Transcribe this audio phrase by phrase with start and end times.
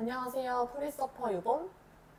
[0.00, 0.70] 안녕하세요.
[0.74, 1.68] 프리서퍼 유봄.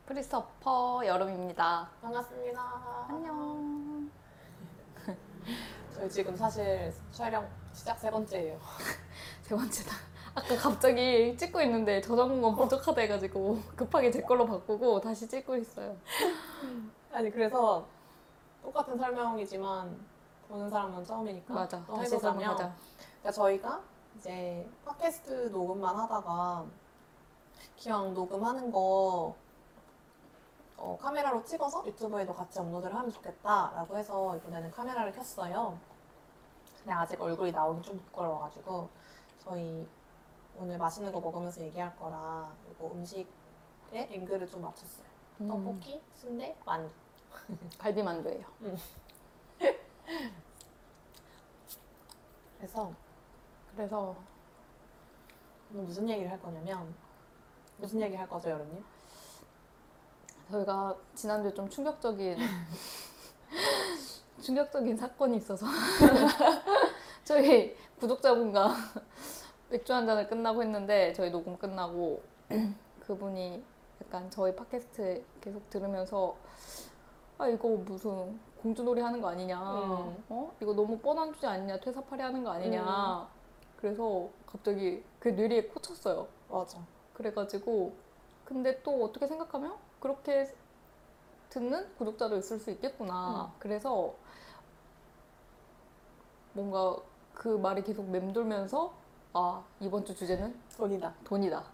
[0.06, 1.90] 프리서퍼 여름입니다.
[2.00, 3.06] 반갑습니다.
[3.08, 4.08] 안녕.
[5.92, 8.56] 저희 지금 사실 촬영 시작 세 번째예요.
[9.42, 9.96] 세 번째다.
[10.32, 15.96] 아까 갑자기 찍고 있는데 저장공간 부족하다 해가지고 급하게 제 걸로 바꾸고 다시 찍고 있어요.
[17.10, 17.84] 아니 그래서
[18.62, 20.06] 똑같은 설명이지만
[20.48, 21.84] 보는 사람은 처음이니까 맞아.
[21.84, 22.76] 또 다시 해보자면 설명하자.
[23.00, 23.82] 그러니까 저희가
[24.18, 26.64] 이제 팟캐스트 녹음만 하다가
[27.76, 29.34] 기왕 녹음하는 거
[30.76, 35.78] 어, 카메라로 찍어서 유튜브에도 같이 업로드를 하면 좋겠다라고 해서 이번에는 카메라를 켰어요.
[36.78, 38.88] 근데 아직 얼굴이 나오기 좀 부끄러워가지고
[39.38, 39.88] 저희
[40.58, 43.28] 오늘 맛있는 거 먹으면서 얘기할 거라 이거 음식에
[43.92, 45.06] 앵글을 좀 맞췄어요.
[45.40, 46.92] 음, 떡볶이, 순대, 만두.
[47.78, 48.44] 갈비 만두예요.
[52.58, 52.92] 그래서
[53.74, 54.16] 그래서
[55.72, 56.94] 오늘 무슨 얘기를 할 거냐면
[57.82, 58.84] 무슨 얘기 할 거죠, 여러분님?
[60.52, 62.38] 저희가 지난주에 좀 충격적인
[64.40, 65.66] 충격적인 사건이 있어서
[67.24, 68.72] 저희 구독자분과
[69.70, 72.22] 맥주 한 잔을 끝나고 했는데 저희 녹음 끝나고
[73.00, 73.64] 그분이
[74.04, 76.36] 약간 저희 팟캐스트 계속 들으면서
[77.36, 80.24] 아 이거 무슨 공주놀이 하는 거 아니냐 음.
[80.28, 83.26] 어 이거 너무 뻔한 주제 아니냐 퇴사팔이 하는 거 아니냐 음.
[83.76, 86.78] 그래서 갑자기 그 뇌리에 꽂혔어요 맞아.
[87.14, 87.92] 그래가지고
[88.44, 90.52] 근데 또 어떻게 생각하면 그렇게
[91.50, 93.52] 듣는 구독자도 있을 수 있겠구나.
[93.52, 93.56] 음.
[93.58, 94.14] 그래서
[96.52, 96.96] 뭔가
[97.34, 98.92] 그 말이 계속 맴돌면서
[99.32, 101.14] 아 이번 주 주제는 돈이다.
[101.24, 101.64] 돈이다.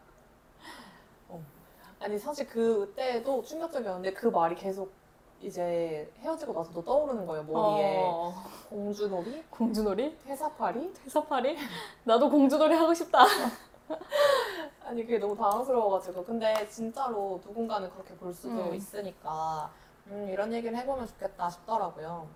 [2.00, 4.92] 아니 사실 그때도 충격적이었는데 그 말이 계속
[5.41, 8.34] 이제 헤어지고 나서도 떠오르는 거예요 머리에 어,
[8.69, 10.17] 공주놀이, 공주놀이?
[10.19, 11.56] 퇴사팔이 퇴사팔이?
[12.05, 13.25] 나도 공주놀이 하고 싶다.
[14.89, 18.75] 아니 그게 너무 당황스러워가지고 근데 진짜로 누군가는 그렇게 볼 수도 음.
[18.75, 19.70] 있으니까
[20.06, 22.27] 음, 이런 얘기를 해보면 좋겠다 싶더라고요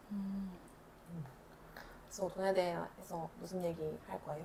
[2.05, 4.45] 그래서 돈에 대해서 무슨 얘기 할 거예요?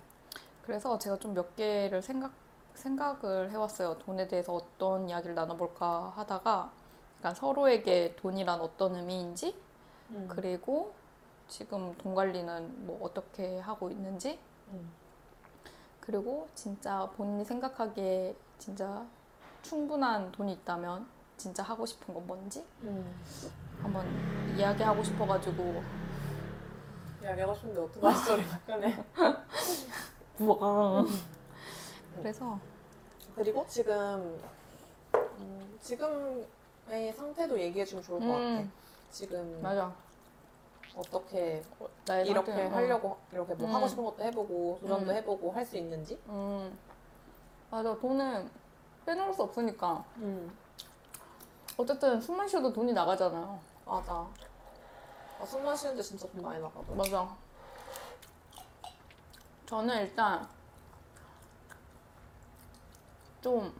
[0.63, 2.31] 그래서 제가 좀 몇 개를 생각
[2.75, 3.97] 생각을 해왔어요.
[3.97, 6.71] 돈에 대해서 어떤 이야기를 나눠볼까 하다가
[7.19, 9.59] 약간 서로에게 돈이란 어떤 의미인지
[10.11, 10.27] 음.
[10.29, 10.93] 그리고
[11.49, 14.39] 지금 돈 관리는 뭐 어떻게 하고 있는지
[14.69, 14.89] 음.
[16.07, 19.05] 그리고 진짜 본인이 생각하기에 진짜
[19.61, 23.13] 충분한 돈이 있다면 진짜 하고 싶은 건 뭔지 음.
[23.81, 24.07] 한번
[24.57, 25.83] 이야기하고 싶어가지고.
[27.21, 29.05] 이야기하고 싶은데 어떡하지 소리가 끄네
[30.39, 31.05] 우와
[32.15, 32.57] 그래서.
[33.35, 34.41] 그리고 지금
[35.13, 38.39] 음, 지금의 상태도 얘기해 주면 좋을 것 같아.
[38.39, 38.71] 음,
[39.11, 39.93] 지금 맞아
[40.97, 41.63] 어떻게
[42.07, 42.75] 나의 이렇게 상태는, 어.
[42.75, 43.75] 하려고 이렇게 뭐 음.
[43.75, 45.15] 하고 싶은 것도 해보고 도전도 음.
[45.15, 46.19] 해보고 할 수 있는지.
[46.27, 46.77] 음
[47.69, 48.49] 맞아 돈은
[49.05, 50.57] 빼놓을 수 없으니까 음
[51.77, 54.25] 어쨌든 숨만 쉬어도 돈이 나가잖아요 맞아.
[55.39, 56.95] 아, 숨만 쉬는데 진짜 돈 많이 나가더라.
[56.97, 57.35] 맞아
[59.67, 60.47] 저는 일단
[63.41, 63.73] 좀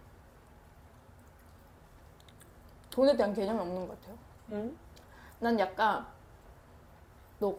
[2.91, 4.17] 돈에 대한 개념이 없는 것 같아요
[4.51, 4.77] 응?
[5.39, 6.05] 난 약간
[7.39, 7.55] 너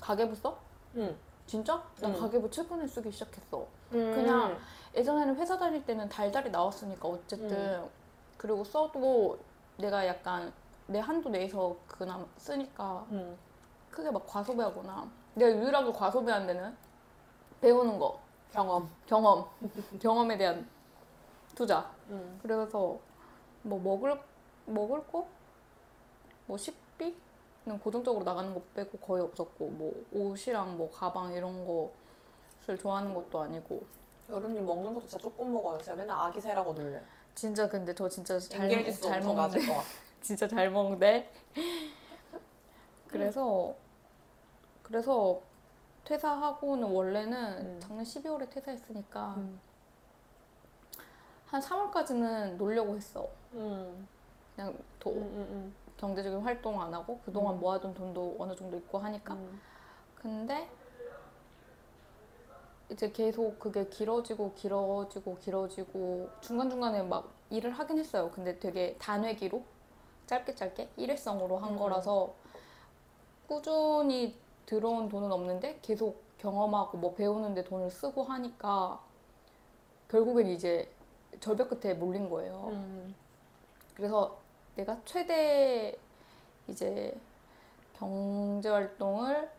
[0.00, 0.58] 가계부 써?
[0.96, 1.16] 응.
[1.46, 1.82] 진짜?
[2.00, 2.20] 난 응.
[2.20, 3.66] 가계부 최근에 쓰기 시작했어.
[3.92, 4.14] 음.
[4.14, 4.58] 그냥
[4.94, 7.88] 예전에는 회사 다닐 때는 달달이 나왔으니까 어쨌든
[8.36, 9.38] 그리고 써도
[9.76, 10.52] 내가 약간
[10.86, 13.36] 내 한도 내에서 그나마 쓰니까 음.
[13.90, 16.76] 크게 막 과소비하거나 내가 유일하게 과소비한 데는
[17.60, 18.18] 배우는 거,
[18.52, 18.88] 경험.
[19.06, 19.46] 경험,
[20.00, 20.68] 경험에 대한
[21.54, 21.90] 투자.
[22.08, 22.38] 음.
[22.42, 22.98] 그래서
[23.62, 24.20] 뭐 먹을
[24.66, 25.26] 먹을 거,
[26.46, 27.29] 뭐 식비는
[27.80, 33.82] 고정적으로 나가는 거 빼고 거의 없었고 뭐 옷이랑 뭐 가방 이런 것을 좋아하는 것도 아니고
[34.28, 35.78] 여름님 먹는 것도 진짜 조금 먹어요.
[35.78, 37.02] 제가 맨날 아기 새라고 놀래.
[37.34, 39.88] 진짜 근데 저 진짜 잘, 잘 엄청 먹는데 것 같아.
[40.20, 41.32] 진짜 잘 먹는데
[43.08, 43.74] 그래서
[44.82, 45.40] 그래서
[46.04, 47.80] 퇴사하고는 원래는 음.
[47.80, 49.60] 작년 12월에 퇴사했으니까 음.
[51.46, 53.28] 한 3월까지는 놀려고 했어.
[53.54, 54.06] 음.
[54.54, 55.46] 그냥 도, 음.
[55.50, 55.74] 음.
[56.00, 57.60] 경제적인 활동 안 하고 그동안 음.
[57.60, 59.60] 모아둔 돈도 어느 정도 있고 하니까 음.
[60.14, 60.68] 근데
[62.88, 68.30] 이제 계속 그게 길어지고 길어지고 길어지고 중간중간에 막 일을 하긴 했어요.
[68.34, 69.62] 근데 되게 단회기로
[70.26, 71.78] 짧게 짧게 일회성으로 한 음.
[71.78, 72.34] 거라서
[73.46, 79.00] 꾸준히 들어온 돈은 없는데 계속 경험하고 뭐 배우는데 돈을 쓰고 하니까
[80.08, 80.90] 결국엔 이제
[81.40, 82.70] 절벽 끝에 몰린 거예요.
[82.72, 83.14] 음.
[83.94, 84.38] 그래서
[84.80, 85.94] 내가 최대
[86.66, 87.14] 이제
[87.94, 89.50] 경제 활동을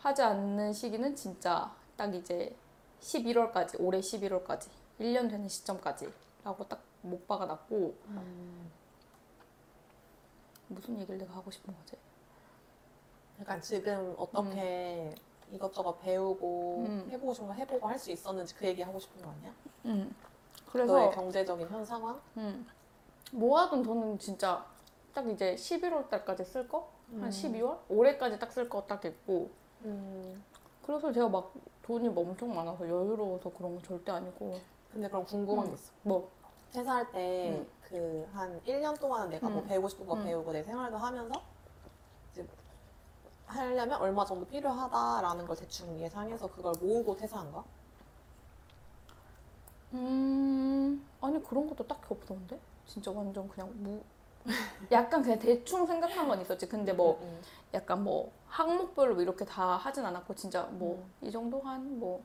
[0.00, 2.54] 하지 않는 시기는 진짜 딱 이제
[3.00, 4.68] 11월까지, 올해 11월까지,
[4.98, 8.70] 1년 되는 시점까지라고 라고 딱못 박아 놨고 음.
[10.68, 11.96] 무슨 얘기를 내가 하고 싶은 거지?
[13.40, 15.14] 약간 지금 어떻게
[15.52, 17.08] 이것저것 배우고 음.
[17.12, 19.54] 해보고 싶은 거 해보고 할 수 있었는지 그 얘기 하고 싶은 거 아니야?
[19.84, 19.92] 음.
[19.94, 20.12] 너의
[20.72, 22.20] 그래서 경제적인 현 상황?
[22.36, 22.66] 음.
[23.32, 24.64] 모아둔 돈은 진짜
[25.14, 26.90] 딱 이제 11월 달까지 쓸 거?
[27.10, 27.30] 한 음.
[27.30, 27.78] 12월?
[27.88, 29.50] 올해까지 딱 쓸 거 딱 있고
[29.84, 30.42] 음.
[30.84, 31.52] 그래서 제가 막
[31.82, 34.58] 돈이 뭐 엄청 많아서 여유로워서 그런 거 절대 아니고
[34.92, 35.70] 근데 그럼 궁금한 음.
[35.70, 35.92] 게 있어.
[36.02, 36.30] 뭐
[36.72, 39.66] 퇴사할 때그한 1년 동안 내가 뭐 음.
[39.68, 40.24] 배우고 싶은 거 음.
[40.24, 41.42] 배우고 내 생활도 하면서
[42.32, 42.46] 이제
[43.46, 47.64] 하려면 얼마 정도 필요하다라는 걸 대충 예상해서 그걸 모으고 퇴사한 거야?
[49.94, 52.58] 음, 아니 그런 것도 딱히 없었는데?
[52.86, 54.00] 진짜 완전 그냥 무
[54.92, 56.68] 약간 그냥 대충 생각한 건 있었지.
[56.68, 57.40] 근데 뭐 음,
[57.74, 62.22] 약간 뭐 항목별로 이렇게 다 하진 않았고 진짜 뭐 이 정도 한뭐한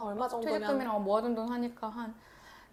[0.00, 2.14] 얼마 정도면 퇴직금이랑 모아둔 돈 하니까 한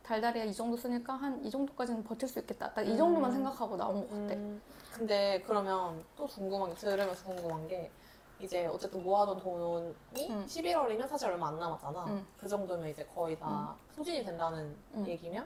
[0.04, 2.74] 달달이야 이 정도 쓰니까 한 이 정도까지는 버틸 수 있겠다.
[2.74, 2.98] 딱이 음.
[2.98, 4.34] 정도만 생각하고 나온 것 같아.
[4.36, 4.62] 음,
[4.94, 7.92] 근데 그러면 또 궁금한 게 들으면서 궁금한 게
[8.40, 10.46] 이제 어쨌든 모아둔 돈이 음.
[10.48, 12.06] 11월이면 사실 얼마 안 남았잖아.
[12.06, 12.26] 음.
[12.38, 15.06] 그 정도면 이제 거의 다 소진이 된다는 음.
[15.08, 15.46] 얘기면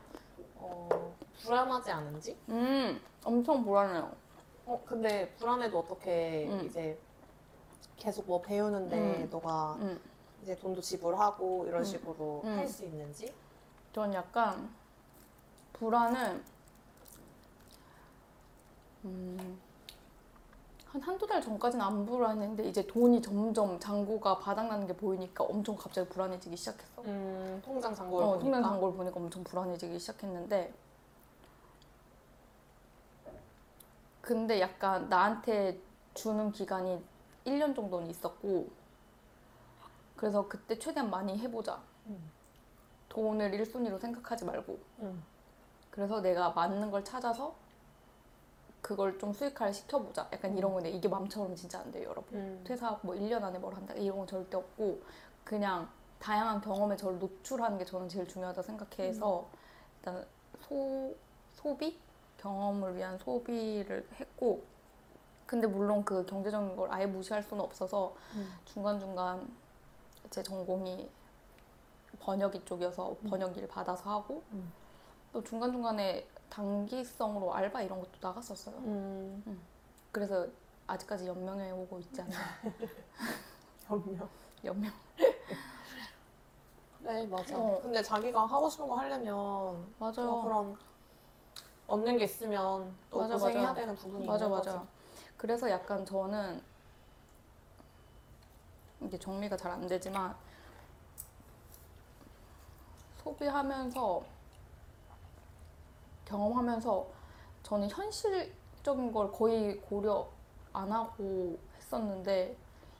[0.56, 1.15] 어,
[1.54, 2.38] 불안하지 않은지?
[2.50, 4.12] 음, 엄청 불안해요.
[4.68, 6.63] 어 근데 불안해도 어떻게 음.
[6.63, 6.96] 이제
[7.98, 9.30] 계속 뭐 배우는데 음.
[9.31, 10.00] 너가 음,
[10.44, 11.86] 이제 돈도 지불하고 이런 음.
[11.86, 12.57] 식으로 음.
[12.60, 13.34] 할 수 있는지?
[13.94, 14.69] 전 약간
[15.74, 16.44] 불안은
[19.06, 19.60] 음,
[20.86, 26.07] 한 한두 달 전까지는 안 불안했는데 이제 돈이 점점 잔고가 바닥나는 게 보이니까 엄청 갑자기
[26.10, 27.01] 불안해지기 시작했어.
[27.06, 28.44] 음, 통장 잔고를 어, 보니까.
[28.44, 30.72] 통장 잔고를 보니까 엄청 불안해지기 시작했는데
[34.30, 35.81] 근데 약간 나한테
[36.14, 37.04] 주는 기간이
[37.46, 38.68] 1년 정도는 있었고
[40.16, 41.81] 그래서 그때 최대한 많이 해보자.
[42.06, 42.30] 음.
[43.10, 45.24] 돈을 1순위로 생각하지 말고 음.
[45.90, 47.56] 그래서 내가 맞는 걸 찾아서
[48.84, 50.30] 그걸 좀 수익화를 시켜보자.
[50.32, 52.38] 약간 이런 건데 이게 맘처럼 진짜 안 돼요, 여러분.
[52.38, 52.64] 음.
[52.64, 55.02] 퇴사 뭐 1년 안에 뭘 한다 이런 건 절대 없고
[55.44, 55.90] 그냥
[56.20, 59.50] 다양한 경험에 저를 노출하는 게 저는 제일 중요하다 생각해서
[59.98, 60.24] 일단
[60.62, 61.16] 소
[61.54, 62.00] 소비
[62.39, 64.63] 경험을 위한 소비를 했고
[65.45, 68.53] 근데 물론 그 경제적인 걸 아예 무시할 수는 없어서 음.
[68.65, 69.50] 중간중간
[70.30, 71.09] 제 전공이
[72.19, 74.71] 번역이 쪽이어서 번역 일 받아서 하고 음.
[75.33, 78.75] 또 중간중간에 단기성으로 알바 이런 것도 나갔었어요.
[78.77, 79.62] 음.
[80.12, 80.47] 그래서
[80.88, 82.36] 아직까지 연명해 오고 있지 않나.
[83.86, 84.30] 현명.
[84.63, 84.91] 연명.
[87.00, 87.57] 네, 맞아.
[87.57, 87.80] 어.
[87.81, 90.41] 근데 자기가 하고 싶은 거 하려면 또 맞아요.
[90.44, 90.77] 그런
[91.89, 93.74] 얻는 게 있으면 또 맞아, 고생해야 맞아.
[93.74, 94.71] 되는 부분이 맞아 있는 맞아.
[94.74, 94.86] 거지.
[95.38, 96.62] 그래서 약간 저는
[99.01, 100.36] 이게 정리가 잘 안 되지만
[103.24, 104.24] 소비하면서
[106.25, 107.07] 경험하면서
[107.63, 110.27] 저는 현실적인 걸 거의 고려
[110.74, 112.56] 안 하고 했었는데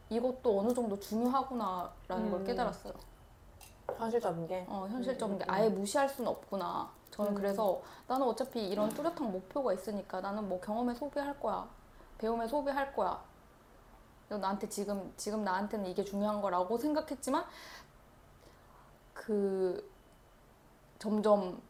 [0.10, 2.46] 이것도 어느 정도 중요하구나라는 걸 음.
[2.46, 2.94] 깨달았어요.
[3.98, 4.66] 현실적인 게.
[4.68, 6.90] 어, 현실적인 게 음, 음, 아예 무시할 수는 없구나.
[7.12, 7.36] 저는 음.
[7.36, 11.68] 그래서 나는 어차피 이런 뚜렷한 목표가 있으니까 나는 뭐 경험에 소비할 거야.
[12.18, 13.22] 배움에 소비할 거야.
[14.30, 17.46] 너 나한테 지금, 지금 나한테는 이게 중요한 거라고 생각했지만
[19.14, 19.90] 그
[21.00, 21.62] 점점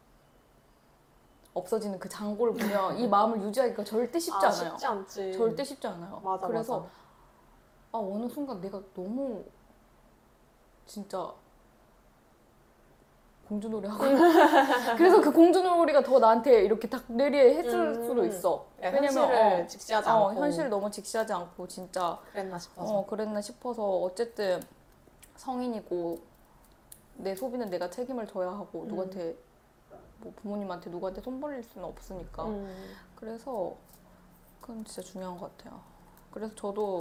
[1.54, 4.70] 없어지는 그 잔고를 보면 이 마음을 유지하기가 절대 쉽지 아, 않아요.
[4.70, 5.32] 쉽지 않지.
[5.32, 6.20] 절대 쉽지 않아요.
[6.22, 6.90] 맞아, 그래서 맞아.
[7.92, 9.44] 아 어느 순간 내가 너무
[10.86, 11.32] 진짜
[13.50, 14.04] 공주놀이 하고
[14.96, 18.06] 그래서 그 공주놀이가 더 나한테 이렇게 딱 내리에 했을 음.
[18.06, 18.64] 수도 있어.
[18.80, 22.94] 야, 왜냐면 현실을 어, 직시하지 어, 않고 현실 너무 직시하지 않고 진짜 그랬나 싶어서.
[22.94, 24.62] 어 그랬나 싶어서 어쨌든
[25.34, 26.20] 성인이고
[27.16, 28.88] 내 소비는 내가 책임을 져야 하고 음.
[28.88, 29.34] 누구한테
[30.18, 32.94] 뭐 부모님한테 누구한테 손 벌릴 수는 없으니까 음.
[33.16, 33.74] 그래서
[34.60, 35.80] 그건 진짜 중요한 것 같아요.
[36.30, 37.00] 그래서 저도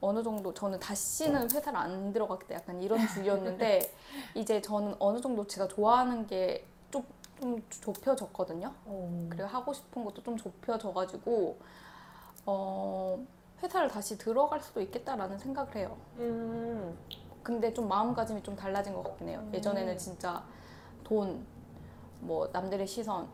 [0.00, 3.94] 어느 정도 저는 다시는 회사를 안 들어가겠다 약간 이런 주의였는데
[4.34, 7.04] 이제 저는 어느 정도 제가 좋아하는 게 좀
[7.40, 8.72] 좀 좁혀졌거든요.
[8.84, 9.26] 어.
[9.30, 11.56] 그리고 하고 싶은 것도 좀 좁혀져가지고
[12.46, 13.18] 어
[13.62, 15.96] 회사를 다시 들어갈 수도 있겠다라는 생각을 해요.
[16.18, 16.96] 음.
[17.42, 19.40] 근데 좀 마음가짐이 좀 달라진 것 같긴 해요.
[19.42, 19.54] 음.
[19.54, 20.44] 예전에는 진짜
[21.02, 21.44] 돈,
[22.20, 23.26] 뭐 남들의 시선,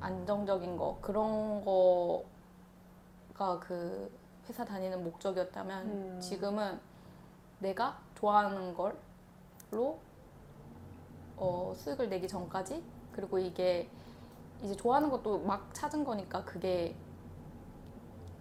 [0.00, 4.10] 안정적인 거 그런 거가 그
[4.48, 6.20] 회사 다니는 목적이었다면 음.
[6.20, 6.80] 지금은
[7.58, 9.98] 내가 좋아하는 걸로
[11.36, 13.88] 어, 수익을 내기 전까지 그리고 이게
[14.62, 16.96] 이제 좋아하는 것도 막 찾은 거니까 그게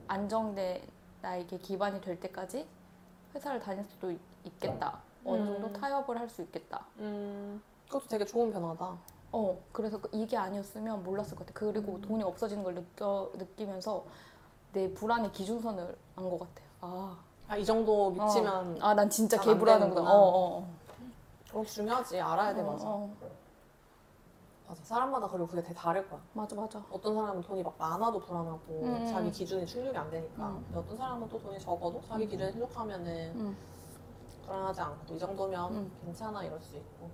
[0.07, 0.81] 안정된
[1.21, 2.65] 나에게 기반이 될 때까지
[3.35, 4.19] 회사를 다닐 수도 있,
[4.59, 5.73] 겠다 어느 정도 음.
[5.73, 6.85] 타협을 할 수 있겠다.
[6.99, 7.61] 음.
[7.87, 8.97] 그것도 되게 좋은 변화다.
[9.33, 11.51] 어 그래서 그- 이게 아니었으면 몰랐을 것 같아.
[11.53, 12.01] 그리고 음.
[12.01, 14.05] 돈이 없어지는 걸 느껴 느끼면서
[14.73, 16.61] 내 불안의 기준선을 안 것 같아.
[16.81, 19.79] 아, 아, 이 정도 미치면 아 난 진짜 잘안.
[19.79, 20.01] 되는구나.
[20.01, 20.69] 어, 어, 어.
[21.47, 22.19] 그거 중요하지.
[22.19, 22.87] 알아야 돼, 맞아.
[22.87, 23.15] 어, 어.
[24.67, 24.83] 맞아.
[24.83, 26.19] 사람마다 그리고 그게 되게 다를 거야.
[26.33, 26.83] 맞아 맞아.
[26.91, 29.05] 어떤 사람은 돈이 막 많아도 불안하고 음.
[29.07, 30.63] 자기 기준이 충족이 안 되니까 음.
[30.65, 32.29] 근데 어떤 사람은 또 돈이 적어도 자기 음.
[32.29, 33.55] 기준에 충족하면은 응.
[34.45, 35.91] 불안하지 않고 이 정도면 음.
[36.03, 37.09] 괜찮아 이럴 수 있고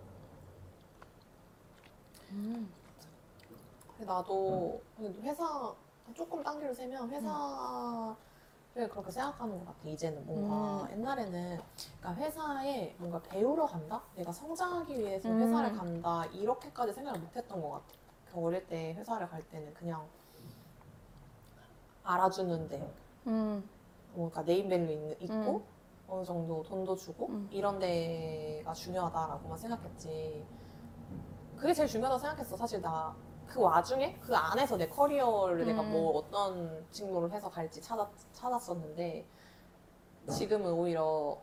[2.31, 2.73] 음.
[3.97, 5.73] 근데 나도 근데 회사
[6.13, 8.15] 조금 단계를 세면 회사를
[8.89, 10.91] 그렇게 생각하는 것 같아 이제는 뭔가 음.
[10.91, 11.59] 옛날에는
[11.99, 15.41] 그러니까 회사에 뭔가 배우러 간다 내가 성장하기 위해서 음.
[15.41, 17.85] 회사를 간다 이렇게까지 생각을 못했던 것 같아
[18.31, 20.05] 그 어릴 때 회사를 갈 때는 그냥
[22.03, 22.93] 알아주는데
[23.27, 23.67] 음.
[24.13, 25.63] 뭔가 네임밸류 있- 있고 음.
[26.07, 27.47] 어느 정도 돈도 주고 음.
[27.51, 30.45] 이런 데가 중요하다라고만 생각했지.
[31.55, 32.57] 그게 제일 중요하다고 생각했어.
[32.57, 33.15] 사실 나
[33.53, 35.91] 그 와중에 그 안에서 내 커리어를 내가 음.
[35.91, 39.27] 뭐 어떤 직무를 해서 갈지 찾았, 찾았었는데
[40.31, 41.37] 지금은 오히려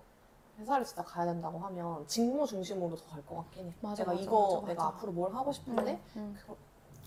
[0.59, 3.75] 회사를 진짜 가야 된다고 하면 직무 중심으로 더 갈 것 같긴 해.
[3.81, 4.97] 맞아, 내가 맞아, 이거 맞아, 내가 맞아.
[4.97, 6.37] 앞으로 뭘 하고 싶은데 음.
[6.41, 6.57] 그거,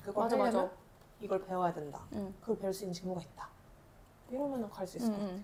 [0.05, 0.75] 그걸 맞아 하려면 맞아.
[1.19, 1.99] 이걸 배워야 된다.
[2.13, 2.33] 응.
[2.39, 3.49] 그걸 배울 수 있는 직무가 있다.
[4.29, 5.33] 이러면 갈 수 있을 응, 것 같아.
[5.33, 5.43] 응.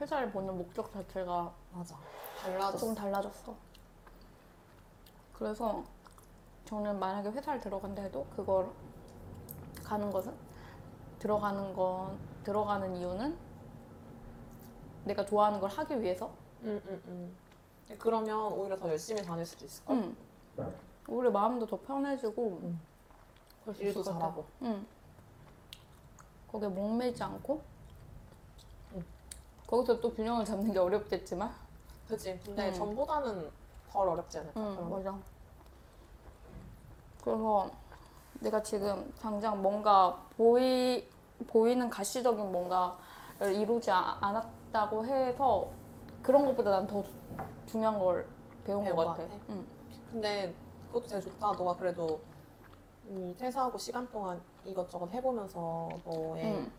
[0.00, 1.96] 회사를 보는 목적 자체가 맞아.
[2.40, 2.78] 달라졌어.
[2.78, 3.54] 좀 달라졌어.
[5.34, 5.84] 그래서
[6.68, 8.68] 저는 만약에 회사를 들어간다 해도 그걸
[9.82, 10.34] 가는 것은
[11.18, 13.38] 들어가는 건 들어가는 이유는
[15.04, 16.30] 내가 좋아하는 걸 하기 위해서.
[16.64, 17.96] 응, 응, 응.
[17.98, 20.14] 그러면 오히려 더 열심히 다닐 수도 있을 것 응.
[21.06, 22.60] 우리 마음도 더 편해지고
[23.74, 24.18] 수 일도 같아.
[24.18, 24.44] 잘하고.
[24.60, 24.86] 응.
[26.52, 27.62] 거기에 목매지 않고.
[28.94, 29.04] 응.
[29.66, 31.50] 거기서 또 균형을 잡는 게 어렵겠지만.
[32.06, 32.38] 그치.
[32.44, 32.74] 근데 응.
[32.74, 33.50] 전보다는
[33.90, 34.60] 덜 어렵지 않을까?
[34.60, 35.18] 응, 그런 맞아.
[37.28, 37.70] 그래서
[38.40, 41.06] 내가 지금 당장 뭔가 보이,
[41.46, 45.68] 보이는 가시적인 뭔가를 이루지 아- 않았다고 해서
[46.22, 47.04] 그런 것보다 난 더
[47.66, 48.26] 중요한 걸
[48.64, 49.28] 배운 배운 것것 같아.
[49.28, 49.34] 같아?
[49.50, 49.66] 응.
[50.10, 50.54] 근데
[50.88, 51.52] 그것도 되게 좋다.
[51.52, 52.20] 너가 그래도
[53.04, 56.72] 음, 퇴사하고 시간 동안 이것저것 해보면서 너의 응.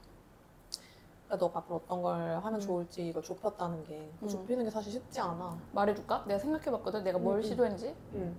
[1.28, 2.60] 그러니까 너가 앞으로 어떤 걸 하면 음.
[2.60, 4.28] 좋을지 이걸 좁혔다는 게그 음.
[4.28, 5.58] 좁히는 게 사실 쉽지 않아.
[5.74, 6.24] 말해줄까?
[6.28, 7.04] 내가 생각해봤거든.
[7.04, 7.50] 내가 뭘 응, 응.
[7.50, 7.96] 시도했는지.
[8.16, 8.36] 응.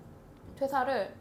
[0.56, 1.16] 퇴사를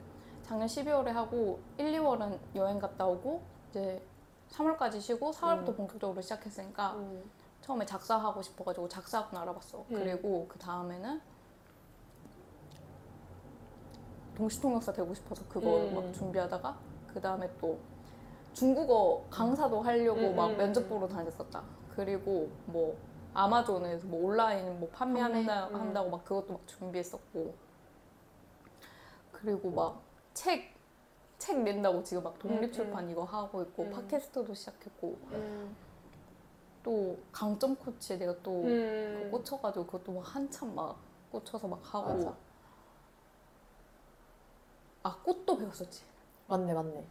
[0.50, 4.02] 작년 12월에 하고 1, 2월은 여행 갔다 오고 이제
[4.50, 5.76] 3월까지 쉬고 4월부터 음.
[5.76, 7.24] 본격적으로 시작했으니까 응.
[7.62, 9.86] 처음에 작사하고 싶어가지고 작사학원 알아봤어.
[9.92, 9.96] 음.
[9.96, 11.22] 그리고 그 다음에는
[14.34, 15.94] 동시통역사 되고 싶어서 그거 음.
[15.94, 16.80] 막 준비하다가
[17.14, 17.78] 그 다음에 또
[18.54, 20.90] 중국어 강사도 하려고 음, 막 음, 면접 음.
[20.90, 21.62] 보러 다녔었다.
[21.96, 22.98] 그리고 뭐
[23.36, 25.80] 아마존에서 뭐 온라인 뭐 판매한다 판매, 음.
[25.80, 27.54] 한다고 막 그것도 막 준비했었고
[29.32, 30.80] 그리고 막 책
[31.40, 33.92] 책 낸다고 지금 막 독립출판 이거 하고 있고 음.
[33.92, 35.76] 팟캐스트도 시작했고 응.
[36.84, 39.30] 또 강점 코치에 내가 또 응.
[39.32, 40.98] 꽂혀가지고 그것도 막 한참 막
[41.32, 42.36] 꽂혀서 막 하고 맞아.
[45.04, 46.04] 아 꽃도 배웠었지
[46.48, 47.06] 맞네, 맞네.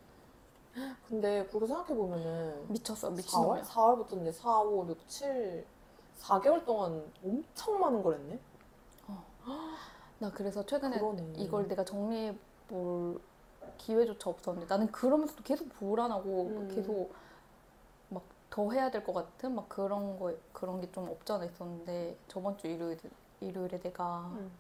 [1.09, 3.17] 근데 그거 생각해보면은 미쳤어 4월?
[3.17, 5.67] 미친놈이야 4월부터 이제 4, 5, 6, 7,
[6.21, 8.39] 4개월 동안 엄청 많은 걸 했네?
[10.21, 11.33] 나 그래서 최근에 그러네.
[11.37, 12.37] 이걸 내가 정리
[12.71, 13.21] 해볼
[13.79, 16.69] 기회조차 없었는데 나는 그러면서도 계속 불안하고 음.
[16.75, 17.13] 계속
[18.11, 22.17] 막 더 해야 될 것 같은 막 그런 거 그런 게 좀 없지 않아 있었는데
[22.29, 22.99] 저번 주 일요일
[23.41, 24.51] 일요일에 내가 응.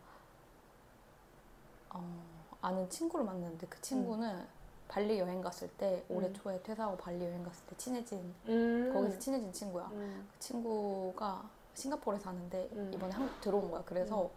[1.90, 2.22] 어,
[2.60, 4.46] 아는 친구를 만났는데 그 친구는
[4.88, 6.34] 발리 여행 갔을 때 올해 음.
[6.34, 8.90] 초에 퇴사하고 발리 여행 갔을 때 친해진 음.
[8.92, 9.86] 거기서 친해진 친구야.
[9.92, 10.28] 음.
[10.32, 11.42] 그 친구가
[11.74, 12.90] 싱가포르에 사는데 음.
[12.94, 13.82] 이번에 한국 들어온 거야.
[13.86, 14.30] 그래서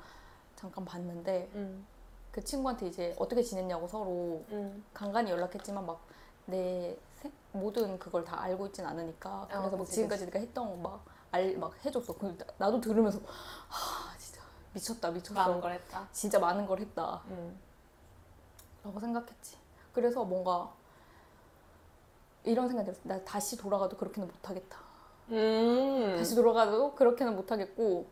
[0.55, 1.85] 잠깐 봤는데 음.
[2.31, 4.83] 그 친구한테 이제 어떻게 지냈냐고 서로 음.
[4.93, 6.11] 간간히 연락했지만 막
[6.45, 6.97] 내
[7.51, 11.73] 모든 그걸 다 알고 있진 않으니까 그래서 막 그치, 지금까지 내가 했던 거막 알 막
[11.85, 12.13] 해줬어.
[12.17, 13.19] 그 나도 들으면서
[13.69, 14.41] 하 진짜
[14.73, 15.33] 미쳤다 미쳤어.
[15.33, 16.07] 많은 걸 했다.
[16.11, 17.21] 진짜 많은 걸 했다.
[17.27, 17.59] 음.
[18.83, 19.57] 라고 생각했지.
[19.93, 20.73] 그래서 뭔가
[22.43, 23.01] 이런 생각이 들었어.
[23.07, 24.77] 나 다시 돌아가도 그렇게는 못하겠다.
[25.29, 26.15] 음.
[26.17, 28.07] 다시 돌아가도 그렇게는 못하겠고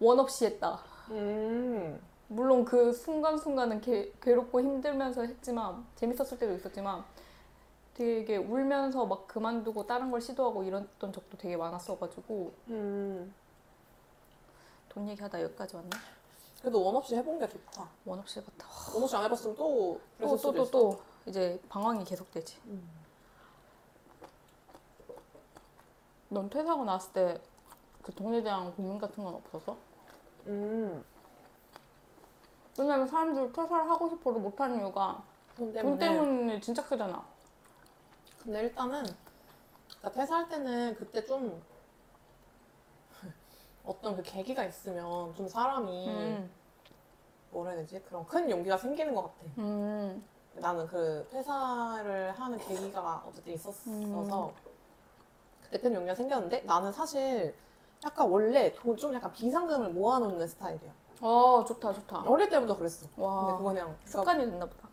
[0.00, 0.82] 원 없이 했다.
[1.10, 2.00] 음.
[2.30, 7.04] 물론 그 순간순간은 게, 괴롭고 힘들면서 했지만 재밌었을 때도 있었지만
[7.94, 13.34] 되게 울면서 막 그만두고 다른 걸 시도하고 이랬던 적도 되게 많았어가지고 음.
[14.88, 15.90] 돈 얘기하다 여기까지 왔네.
[16.60, 17.88] 그래도 원 없이 해본 게 좋다.
[18.04, 18.66] 원 없이 해봤다.
[18.94, 20.70] 원 없이 안 해봤으면 또 또 또 또.
[20.70, 22.58] 또 이제 방황이 계속되지.
[22.66, 22.88] 음.
[26.28, 27.40] 넌 퇴사하고 나왔을 때
[28.02, 29.76] 그 돈에 대한 고민 같은 건 없었어?
[30.46, 31.04] 음.
[32.78, 35.22] 왜냐면 사람들 퇴사를 하고 싶어도 못하는 이유가
[35.56, 35.98] 돈돈 때문에.
[35.98, 37.24] 때문에 진짜 크잖아.
[38.42, 39.04] 근데 일단은
[40.02, 41.60] 나 퇴사할 때는 그때 좀
[43.84, 46.50] 어떤 그 계기가 있으면 좀 사람이 음.
[47.50, 48.00] 뭐라 해야 되지?
[48.02, 49.36] 그런 큰 용기가 생기는 것 같아.
[49.58, 50.24] 음.
[50.54, 54.70] 나는 그 퇴사를 하는 계기가 어쨌든 있었어서 음.
[55.64, 57.54] 그때 큰 용기가 생겼는데 나는 사실
[58.04, 60.90] 약간 원래 돈 좀 약간 비상금을 모아놓는 스타일이야.
[61.20, 62.22] 어 좋다 좋다.
[62.26, 63.06] 어릴 때부터 그랬어.
[63.08, 64.88] 근데 와 그거 그냥 습관이 됐나 보다.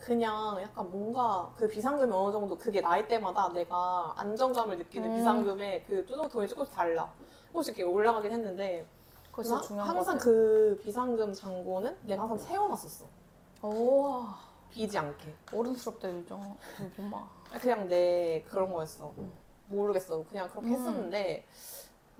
[0.00, 5.16] 그냥 약간 뭔가 그 비상금이 어느 정도 그게 나이 때마다 내가 안정감을 느끼는 음.
[5.16, 7.08] 비상금의 그 조정 돈이 조금씩 달라.
[7.48, 8.84] 조금씩 이렇게 올라가긴 했는데
[9.30, 10.24] 그거 진짜 나 중요한 거 항상 같아.
[10.24, 13.06] 그 비상금 잔고는 내가 항상 세워놨었어.
[13.62, 14.24] 오
[14.70, 15.34] 비지 않게.
[15.52, 16.56] 어른스럽다 요정.
[17.60, 19.12] 그냥 내 그런 거였어.
[19.18, 19.32] 음.
[19.66, 20.24] 모르겠어.
[20.28, 20.72] 그냥 그렇게 음.
[20.72, 21.46] 했었는데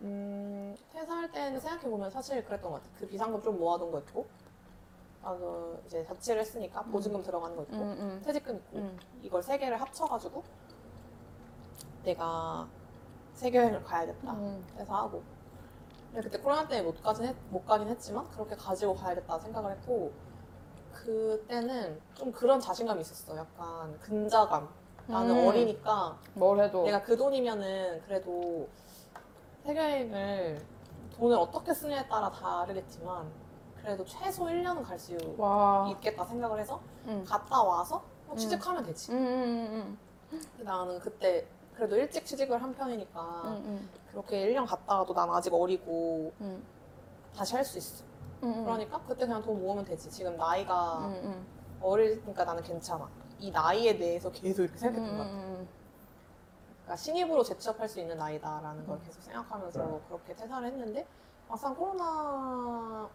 [0.02, 2.94] 음, 퇴사할 때는 생각해보면 사실 그랬던 것 같아.
[2.98, 4.26] 그 비상금 좀 모아둔 거 있고
[5.22, 8.22] 나도 이제 자취를 했으니까 보증금 들어가는 거 있고 음, 음.
[8.24, 8.98] 퇴직금 있고 음.
[9.22, 10.42] 이걸 세 개를 합쳐가지고
[12.04, 12.68] 내가
[13.32, 14.32] 세계 여행을 가야겠다.
[14.32, 14.66] 음.
[14.76, 15.22] 퇴사하고
[16.12, 20.12] 근데 그때 코로나 때문에 못 가긴, 했, 못 가긴 했지만 그렇게 가지고 가야겠다 생각을 했고
[20.92, 23.36] 그때는 좀 그런 자신감이 있었어.
[23.36, 24.68] 약간 근자감.
[25.06, 25.48] 나는 음.
[25.48, 26.84] 어리니까 뭘 해도.
[26.84, 28.68] 내가 그 돈이면은 그래도
[29.64, 30.62] 세계여행을
[31.16, 33.30] 돈을 어떻게 쓰느냐에 따라 다르겠지만
[33.80, 35.88] 그래도 최소 1년은 갈 수 와.
[35.90, 37.24] 있겠다 생각을 해서 음.
[37.26, 38.36] 갔다 와서 뭐 음.
[38.36, 39.12] 취직하면 되지.
[39.12, 39.98] 음, 음,
[40.30, 45.52] 근데 나는 그때 그래도 일찍 취직을 한 편이니까 음, 음, 그렇게 1년 갔다가도 난 아직
[45.52, 46.62] 어리고 음,
[47.36, 48.04] 다시 할 수 있어.
[48.42, 48.64] 음.
[48.64, 50.10] 그러니까 그때 그냥 돈 모으면 되지.
[50.10, 51.46] 지금 나이가 음, 음.
[51.80, 53.08] 어리니까 나는 괜찮아.
[53.38, 55.34] 이 나이에 대해서 계속 이렇게 음, 생각했던 것 같아.
[55.36, 55.68] 음,
[56.82, 59.02] 그러니까 신입으로 재취업할 수 있는 나이다라는 걸 음.
[59.04, 61.06] 계속 생각하면서 그렇게 퇴사를 했는데
[61.48, 63.08] 막상 코로나가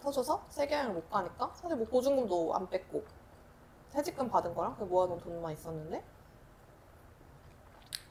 [0.00, 3.04] 터져서 세계여행을 못 가니까 사실 뭐 보증금도 안 뺐고
[3.90, 6.04] 퇴직금 받은 거랑 그 모아둔 돈만 있었는데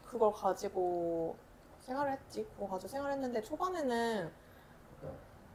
[0.05, 1.35] 그걸 가지고
[1.81, 2.45] 생활을 했지.
[2.55, 4.31] 그거 가지고 생활했는데 초반에는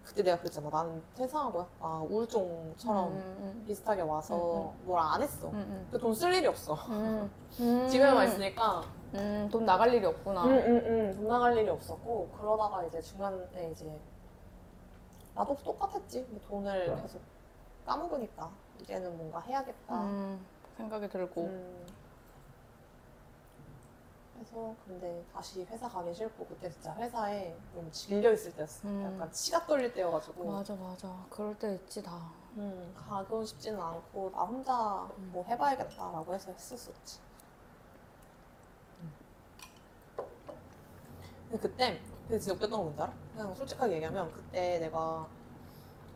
[0.08, 0.70] 그때 내가 그랬잖아.
[0.70, 5.48] 나는 퇴사하고 약간 우울증처럼 음, 비슷하게 와서 뭘 안 했어.
[5.48, 6.72] 음, 음, 그돈쓸 일이 없어.
[6.88, 7.86] 음, 음.
[7.88, 8.82] 집에만 있으니까
[9.14, 10.44] 음, 돈 나갈 일이 없구나.
[10.46, 11.14] 응, 응, 응.
[11.14, 13.90] 돈 나갈 일이 없었고, 그러다가 이제 중간에 이제,
[15.34, 16.26] 나도 똑같았지.
[16.30, 17.20] 뭐 돈을 계속
[17.86, 19.94] 까먹으니까, 이제는 뭔가 해야겠다.
[20.02, 20.44] 음,
[20.76, 21.42] 생각이 들고.
[21.42, 21.86] 음.
[24.38, 28.86] 그래서, 근데 다시 회사 가기 싫고, 그때 진짜 회사에 좀 질려 있을 때였어.
[28.86, 29.12] 음.
[29.14, 31.26] 약간 치가 떨릴 때여가지고, 맞아, 맞아.
[31.28, 32.30] 그럴 때 있지, 다.
[32.56, 35.30] 음, 가고 싶지는 않고, 나 혼자 음.
[35.32, 37.18] 뭐 해봐야겠다라고 해서 했었었지.
[39.00, 39.12] 음.
[41.50, 43.12] 근데 그때, 근데 진짜 웃겼던 건 뭔지 알아?
[43.32, 45.26] 그냥 솔직하게 얘기하면, 그때 내가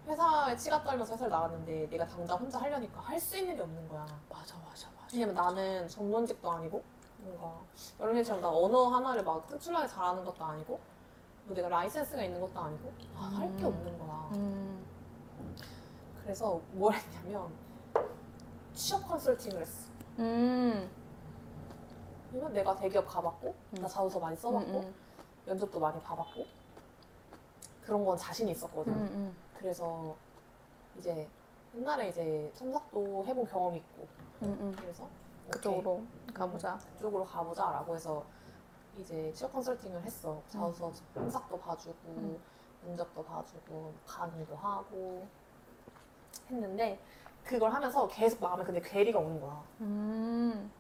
[0.07, 4.07] 회사에 치가 떨면서 회사를 나왔는데, 내가 당장 혼자 하려니까 할 수 있는 게 없는 거야.
[4.31, 5.09] 맞아, 맞아, 맞아.
[5.13, 6.83] 왜냐면 나는 전문직도 아니고,
[7.23, 7.63] 뭔가,
[8.01, 10.79] 여러분처럼 나 언어 하나를 막 특출나게 잘하는 것도 아니고,
[11.45, 13.67] 뭐 내가 라이센스가 있는 것도 아니고, 아, 할게 음.
[13.67, 14.31] 없는 거야.
[14.35, 14.85] 음,
[16.23, 17.51] 그래서 뭘 했냐면
[18.75, 19.91] 취업 컨설팅을 했어.
[20.19, 20.91] 음,
[22.33, 23.83] 왜냐면 내가 대기업 가봤고 음.
[23.83, 24.95] 나 자소서 많이 써봤고 음,
[25.47, 26.47] 면접도 많이 봐봤고
[27.83, 28.93] 그런 건 자신이 있었거든.
[28.93, 30.15] 음, 음, 그래서
[30.99, 31.29] 이제
[31.75, 34.07] 옛날에 이제 첨삭도 해본 경험이 있고
[34.43, 34.77] 음, 음.
[34.79, 35.09] 그래서
[35.51, 36.03] 그쪽으로
[36.33, 36.79] 가보자.
[36.95, 38.25] 그쪽으로 가보자라고 해서
[38.99, 40.43] 이제 취업 컨설팅을 했어.
[40.49, 42.41] 자소서 첨삭도 봐주고 음.
[42.85, 45.27] 면접도 봐주고 강의도 하고
[46.51, 46.99] 했는데
[47.45, 49.63] 그걸 하면서 계속 마음에 근데 괴리가 오는 거야.
[49.81, 50.71] 음,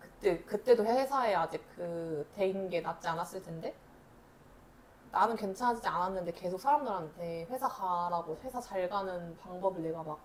[0.00, 3.74] 그때 그때도 회사에 아직 그 대인 게 낫지 않았을 텐데
[5.10, 10.18] 나는 괜찮아지지 않았는데 계속 사람들한테 회사 가라고 회사 잘 가는 방법을 내가 막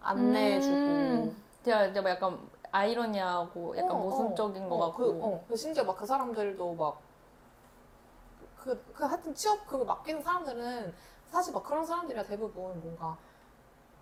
[0.00, 1.42] 안내해주고 음.
[1.62, 2.38] 제가 이제 막 약간
[2.70, 4.96] 아이러니하고 약간 어, 모순적인 어, 것 어, 같고.
[4.96, 7.00] 그, 어, 그 심지어 막 그 사람들도 막
[8.56, 10.94] 그, 그 하여튼 취업 그거 맡기는 사람들은
[11.26, 13.16] 사실 막 그런 사람들이야 대부분 뭔가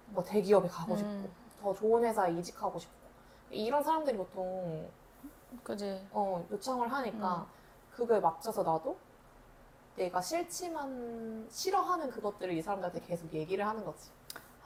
[0.09, 1.33] 뭐 대기업에 가고 싶고 음.
[1.61, 2.95] 더 좋은 회사에 이직하고 싶고
[3.51, 4.89] 이런 사람들이 보통
[5.63, 6.07] 그지.
[6.11, 7.47] 어, 요청을 하니까 음.
[7.93, 8.97] 그거에 맞춰서 나도
[9.97, 14.11] 내가 싫지만 싫어하는 그것들을 이 사람들한테 계속 얘기를 하는 거지.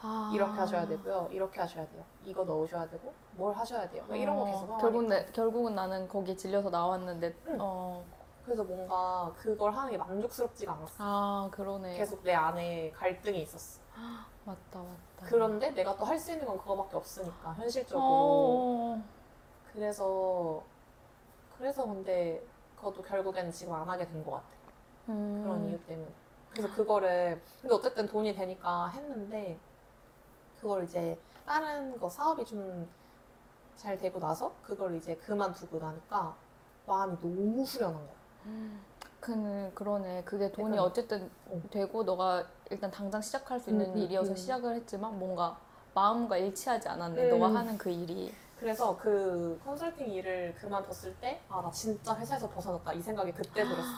[0.02, 0.30] 아.
[0.34, 1.28] 이렇게 하셔야 되고요.
[1.30, 2.04] 이렇게 하셔야 돼요.
[2.24, 4.04] 이거 넣으셔야 되고 뭘 하셔야 돼요.
[4.06, 4.78] 뭐 이런 거 계속 어, 하니까.
[4.78, 7.34] 결국 내, 결국은 나는 거기 질려서 나왔는데.
[7.48, 7.56] 응.
[7.60, 8.04] 어.
[8.44, 10.94] 그래서 뭔가 그걸 하는 게 만족스럽지가 않았어.
[10.98, 11.96] 아 그러네.
[11.96, 13.80] 계속 내 안에 갈등이 있었어.
[14.44, 15.26] 맞다 맞다.
[15.26, 18.02] 그런데 내가 또 할 수 있는 건 그거밖에 없으니까 현실적으로.
[18.02, 19.02] 어.
[19.72, 20.62] 그래서
[21.58, 22.42] 그래서 근데
[22.76, 24.46] 그것도 결국에는 지금 안 하게 된 것 같아.
[25.10, 25.42] 음.
[25.44, 26.08] 그런 이유 때문에.
[26.50, 29.58] 그래서 그거를 근데 어쨌든 돈이 되니까 했는데
[30.60, 32.88] 그걸 이제 다른 거 사업이 좀
[33.76, 36.36] 잘 되고 나서 그걸 이제 그만두고 나니까
[36.86, 38.14] 마음이 너무 후련한 거야.
[39.20, 40.22] 그 그러네.
[40.24, 41.62] 그게 돈이 약간- 어쨌든 어.
[41.70, 44.36] 되고 너가 일단 당장 시작할 수 있는 음, 음, 일이어서 음.
[44.36, 45.58] 시작을 했지만 뭔가
[45.94, 47.22] 마음과 일치하지 않았네.
[47.24, 47.38] 음.
[47.38, 48.34] 너가 하는 그 일이.
[48.58, 52.92] 그래서 그 컨설팅 일을 그만뒀을 때, 아, 나 진짜 회사에서 벗어났다.
[52.92, 53.88] 이 생각이 그때 들었어.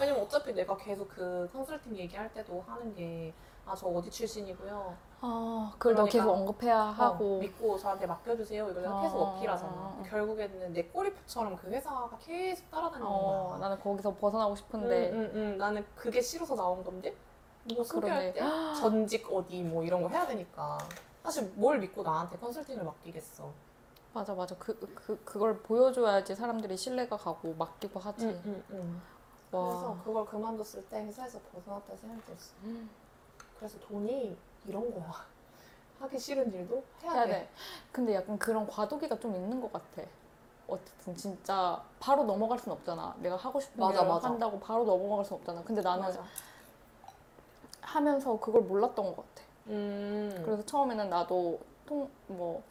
[0.00, 3.32] 왜냐면 어차피 내가 계속 그 컨설팅 얘기할 때도 하는 게,
[3.66, 4.96] 아, 저 어디 출신이고요.
[5.20, 7.36] 아, 그걸 너 그러니까- 계속 언급해야 하고.
[7.36, 8.68] 어, 믿고 저한테 맡겨주세요.
[8.70, 9.72] 이걸 내가 계속 어, 어필하잖아.
[9.72, 10.02] 어, 어.
[10.08, 13.58] 결국에는 내 꼬리표처럼 그 회사가 계속 따라다니는 어, 거야.
[13.58, 15.10] 나는 거기서 벗어나고 싶은데.
[15.12, 15.58] 응, 응, 응.
[15.58, 17.14] 나는 그게 싫어서 나온 건데,
[17.74, 18.32] 뭐 소개할 그러네.
[18.34, 18.40] 때
[18.80, 20.76] 전직 어디 뭐 이런 거 해야 되니까.
[21.22, 23.50] 사실 뭘 믿고 나한테 컨설팅을 맡기겠어.
[24.12, 24.54] 맞아, 맞아.
[24.58, 28.26] 그, 그, 그걸 보여줘야지 사람들이 신뢰가 가고 맡기고 하지.
[28.26, 29.00] 응, 응, 응.
[29.54, 29.68] 와.
[29.68, 32.54] 그래서 그걸 그만뒀을 때 회사에서 벗어났다 생각이 들었어.
[33.58, 34.36] 그래서 돈이
[34.66, 35.12] 이런 거야.
[36.00, 37.30] 하기 싫은 일도 해야, 해야 돼.
[37.32, 37.48] 돼.
[37.92, 40.02] 근데 약간 그런 과도기가 좀 있는 것 같아.
[40.66, 43.14] 어쨌든 진짜 바로 넘어갈 순 없잖아.
[43.18, 44.28] 내가 하고 싶은 맞아, 일을 맞아.
[44.28, 45.62] 한다고 바로 넘어갈 순 없잖아.
[45.62, 46.24] 근데 나는 맞아.
[47.82, 49.46] 하면서 그걸 몰랐던 것 같아.
[49.68, 50.42] 음.
[50.44, 52.62] 그래서 처음에는 나도 통, 뭐,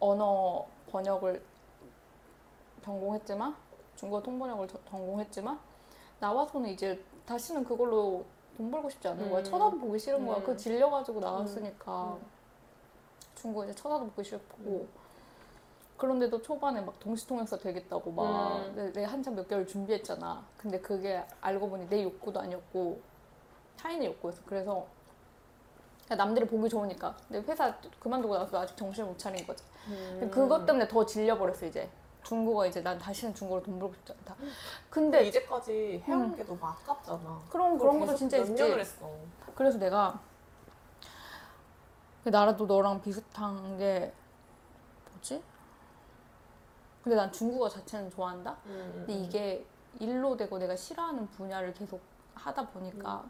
[0.00, 1.42] 언어 번역을
[2.82, 3.54] 전공했지만,
[3.96, 5.58] 중국어 통번역을 저- 전공했지만,
[6.20, 8.24] 나와서는 이제 다시는 그걸로
[8.56, 9.40] 돈 벌고 싶지 않은 거야.
[9.40, 9.44] 음.
[9.44, 10.36] 쳐다도 보기 싫은 거야.
[10.38, 10.40] 음.
[10.42, 12.16] 그거 질려가지고 나왔으니까.
[12.20, 12.26] 음.
[13.34, 14.86] 중국어 이제 쳐다도 보기 싫고.
[15.96, 18.72] 그런데도 초반에 막 동시통역사 되겠다고 막, 음.
[18.76, 20.44] 내, 내 한참 몇 개월 준비했잖아.
[20.58, 23.00] 근데 그게 알고 보니 내 욕구도 아니었고,
[23.78, 24.42] 타인의 욕구였어.
[24.46, 24.86] 그래서
[26.08, 27.16] 남들이 보기 좋으니까.
[27.28, 29.64] 근데 회사 그만두고 나서 아직 정신을 못 차린 거지.
[29.88, 30.30] 음.
[30.32, 31.88] 그것 때문에 더 질려버렸어, 이제.
[32.26, 34.34] 중국어 이제 난 다시는 중국어로 돈 벌고 싶지 않다.
[34.34, 34.50] 근데
[34.90, 37.42] 근데 이제까지 해온 게 너무 아깝잖아.
[37.48, 38.62] 그런, 그런 계속 것도 진짜 몇 있지.
[38.62, 39.10] 년을 했어.
[39.54, 40.20] 그래서 내가
[42.24, 44.12] 그 나라도 너랑 비슷한 게
[45.12, 45.40] 뭐지?
[47.04, 48.56] 근데 난 중국어 자체는 좋아한다?
[48.66, 49.64] 음, 근데 이게
[50.00, 52.00] 일로 되고 내가 싫어하는 분야를 계속
[52.34, 53.24] 하다 보니까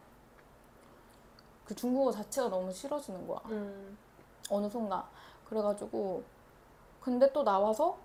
[1.67, 3.41] 그 중국어 자체가 너무 싫어지는 거야.
[3.47, 3.99] 음.
[4.49, 5.03] 어느 순간.
[5.49, 6.23] 그래가지고,
[7.01, 7.99] 근데 또 나와서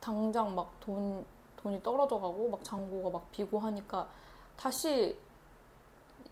[0.00, 1.24] 당장 막 돈,
[1.56, 4.08] 돈이 떨어져 가고, 막 장고가 막 비고 하니까
[4.56, 5.18] 다시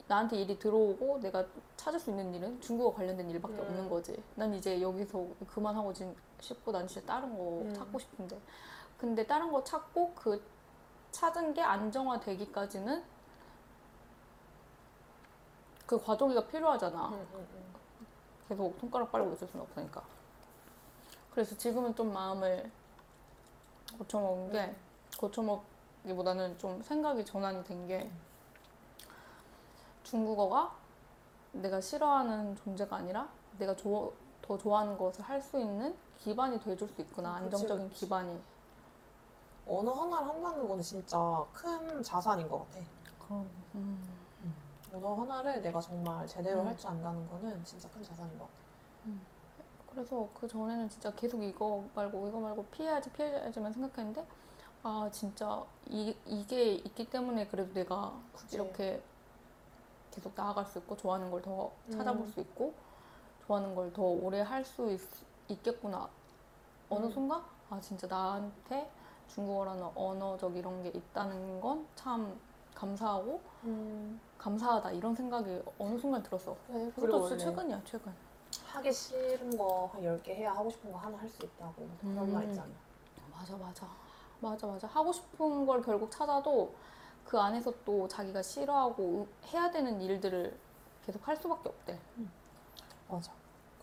[0.08, 1.44] 나한테 일이 들어오고 내가
[1.76, 3.60] 찾을 수 있는 일은 중국어 관련된 일밖에 음.
[3.60, 4.22] 없는 거지.
[4.36, 7.74] 난 이제 여기서 그만하고 지- 싶고 난 진짜 다른 거 음.
[7.74, 8.38] 찾고 싶은데.
[8.98, 10.42] 근데 다른 거 찾고 그
[11.10, 13.02] 찾은 게 안정화되기까지는
[15.86, 17.08] 그 과도기가 필요하잖아.
[17.08, 17.74] 음, 음, 음.
[18.48, 20.02] 계속 손가락 빨고 있을 수는 없으니까.
[21.32, 22.70] 그래서 지금은 좀 마음을
[23.96, 24.74] 고쳐 먹은 게,
[25.18, 28.10] 고쳐 먹기보다는 좀 생각이 전환이 된 게,
[30.02, 30.74] 중국어가
[31.52, 33.28] 내가 싫어하는 존재가 아니라
[33.58, 37.34] 내가 조- 더 좋아하는 것을 할 수 있는 기반이 돼줄 수 있구나.
[37.40, 38.00] 그치, 안정적인 그치.
[38.04, 38.40] 기반이.
[39.68, 42.84] 언어 하나를 한다는 거는 진짜 큰 자산인 것 같아.
[43.24, 44.16] 그럼, 음.
[44.92, 46.68] 언어 하나를 내가 정말 제대로 음.
[46.68, 48.56] 할줄 안다는 거는 진짜 큰 자산인 것 같아.
[49.96, 54.26] 그래서 그 전에는 진짜 계속 이거 말고 이거 말고 피해야지 피해야지만 생각했는데
[54.82, 58.56] 아 진짜 이, 이게 있기 때문에 그래도 내가 그치.
[58.56, 59.02] 이렇게
[60.10, 62.30] 계속 나아갈 수 있고 좋아하는 걸 더 찾아볼 음.
[62.30, 62.74] 수 있고
[63.46, 64.94] 좋아하는 걸 더 오래 할 수
[65.48, 66.10] 있겠구나
[66.90, 67.10] 어느 음.
[67.10, 68.90] 순간 아 진짜 나한테
[69.28, 72.38] 중국어라는 언어적 이런 게 있다는 건 참
[72.74, 73.40] 감사하고
[74.36, 78.12] 감사하다 이런 생각이 어느 순간 들었어 그래, 그것도 진짜 최근이야 최근
[78.76, 82.32] 하기 싫은 거 한 10개 해야 하고 싶은 거 하나 할 수 있다고 그런 음.
[82.34, 82.68] 말 있잖아.
[83.32, 83.86] 맞아 맞아
[84.40, 86.74] 맞아 맞아 하고 싶은 걸 결국 찾아도
[87.24, 90.58] 그 안에서 또 자기가 싫어하고 의- 해야 되는 일들을
[91.04, 91.98] 계속 할 수밖에 없대
[93.08, 93.32] 맞아.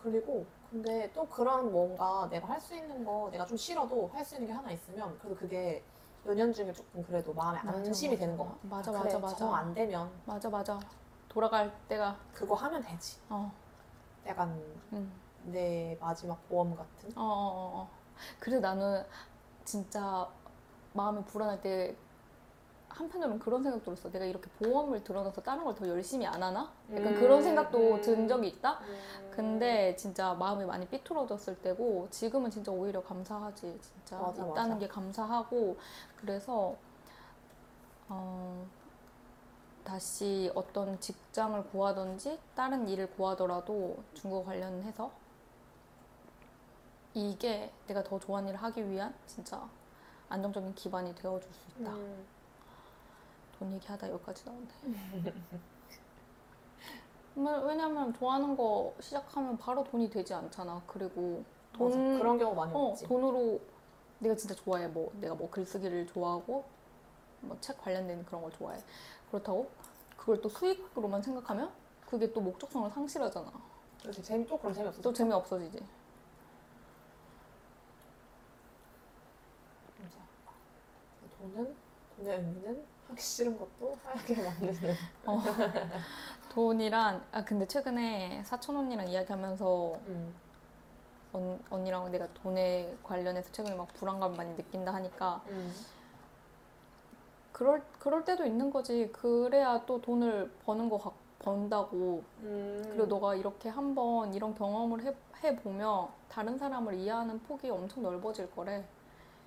[0.02, 4.34] 그리고 근데 또 그런 뭔가 내가 할 수 있는 거 내가 좀 싫어도 할 수
[4.36, 5.82] 있는 게 하나 있으면 그래도 그게
[6.24, 8.20] 몇년 중에 조금 그래도 마음에 맞아, 안심이 맞아.
[8.20, 8.58] 되는 거 같아.
[8.62, 9.36] 맞아, 아, 맞아, 그래, 맞아.
[9.36, 10.78] 저거 안 되면 맞아 맞아
[11.28, 13.18] 돌아갈 때가 그거 하면 되지.
[13.28, 13.52] 어,
[14.26, 14.60] 약간
[14.92, 15.12] 음.
[15.44, 17.10] 내 마지막 보험 같은.
[17.16, 17.90] 어, 어, 어, 어.
[18.40, 19.04] 그래서 나는
[19.64, 20.28] 진짜
[20.92, 21.96] 마음이 불안할 때
[22.88, 26.70] 한편으로는 그런 생각 들었어 내가 이렇게 보험을 들어놔서 다른 걸 더 열심히 안 하나?
[26.92, 28.00] 약간 음, 그런 생각도 음.
[28.00, 28.78] 든 적이 있다?
[28.82, 29.30] 음.
[29.34, 34.78] 근데 진짜 마음이 많이 삐뚤어졌을 때고 지금은 진짜 오히려 감사하지 진짜 맞아, 있다는 맞아.
[34.78, 35.76] 게 감사하고
[36.20, 36.76] 그래서
[38.08, 38.64] 어,
[39.84, 45.10] 다시 어떤 직장을 구하든지 다른 일을 구하더라도 중국어 관련해서
[47.12, 49.68] 이게 내가 더 좋아하는 일을 하기 위한 진짜
[50.28, 52.24] 안정적인 기반이 되어줄 수 있다 음.
[53.58, 54.74] 돈 얘기하다 여기까지 나온대.
[57.36, 60.82] 왜- 왜냐면 좋아하는 거 시작하면 바로 돈이 되지 않잖아.
[60.88, 62.18] 그리고 돈 맞아.
[62.18, 63.04] 그런 경우 많이 어, 없지.
[63.06, 63.60] 돈으로
[64.18, 64.88] 내가 진짜 좋아해.
[64.88, 66.64] 뭐 내가 뭐 글쓰기를 좋아하고
[67.44, 68.80] 뭐 책 관련된 그런 걸 좋아해.
[69.30, 69.70] 그렇다고
[70.16, 71.70] 그걸 또 수익으로만 생각하면
[72.06, 73.52] 그게 또 목적성을 상실하잖아.
[74.02, 75.02] 그래서 재미 또 그럼 재미없어.
[75.02, 75.84] 또 재미 없어지지.
[81.38, 81.74] 돈은
[82.16, 84.94] 돈의 의미는 하기 싫은 것도 하게 만드는.
[86.50, 90.34] 돈이란 아 근데 최근에 사촌 언니랑 이야기하면서 음.
[91.32, 95.74] 언, 언니랑 내가 돈에 관련해서 최근에 막 불안감을 많이 느낀다 하니까 음.
[97.54, 99.08] 그럴 그럴 때도 있는 거지.
[99.12, 102.22] 그래야 또 돈을 버는 거 같- 번다고.
[102.42, 102.82] 음.
[102.88, 108.50] 그리고 너가 이렇게 한번 이런 경험을 해, 해 보면 다른 사람을 이해하는 폭이 엄청 넓어질
[108.50, 108.84] 거래.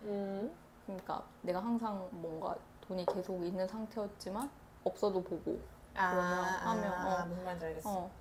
[0.04, 0.50] 음.
[0.86, 4.50] 그러니까 내가 항상 뭔가 돈이 계속 있는 상태였지만
[4.86, 5.60] 없어도 보고
[5.96, 7.26] 아, 그러면 하면, 아, 어.
[7.26, 7.90] 무슨 말인지 알겠어.
[7.90, 8.12] 어,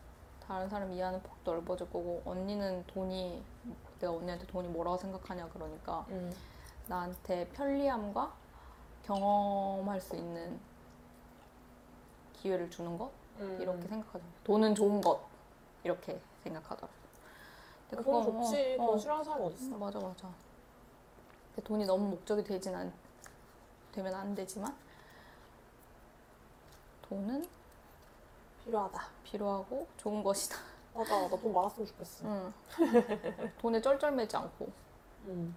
[0.45, 3.41] 다른 사람 이해하는 폭도 넓어질 거고 언니는 돈이
[4.01, 6.33] 내가 언니한테 돈이 뭐라고 생각하냐 그러니까 음.
[6.89, 8.33] 나한테 편리함과
[9.07, 10.59] 경험할 수 있는
[12.35, 13.59] 기회를 주는 것 음.
[13.61, 14.31] 이렇게 생각하더라고.
[14.45, 15.21] 돈은 좋은 것
[15.85, 16.93] 이렇게 생각하더라고.
[17.89, 18.77] 근데 좋지.
[18.79, 19.77] 어, 돈 어, 싫어하는 사람 어디 있어?
[19.77, 20.29] 맞아 맞아.
[21.55, 22.93] 근데 돈이 너무 목적이 되진 않
[23.93, 24.77] 되면 안 되지만
[27.03, 27.47] 돈은
[28.65, 29.01] 필요하다.
[29.23, 30.57] 필요하고 좋은 것이다.
[30.95, 31.29] 맞아.
[31.29, 32.27] 나돈 많았으면 좋겠어.
[32.27, 32.53] 응.
[33.59, 34.69] 돈에 쩔쩔매지 않고.
[35.27, 35.57] 음.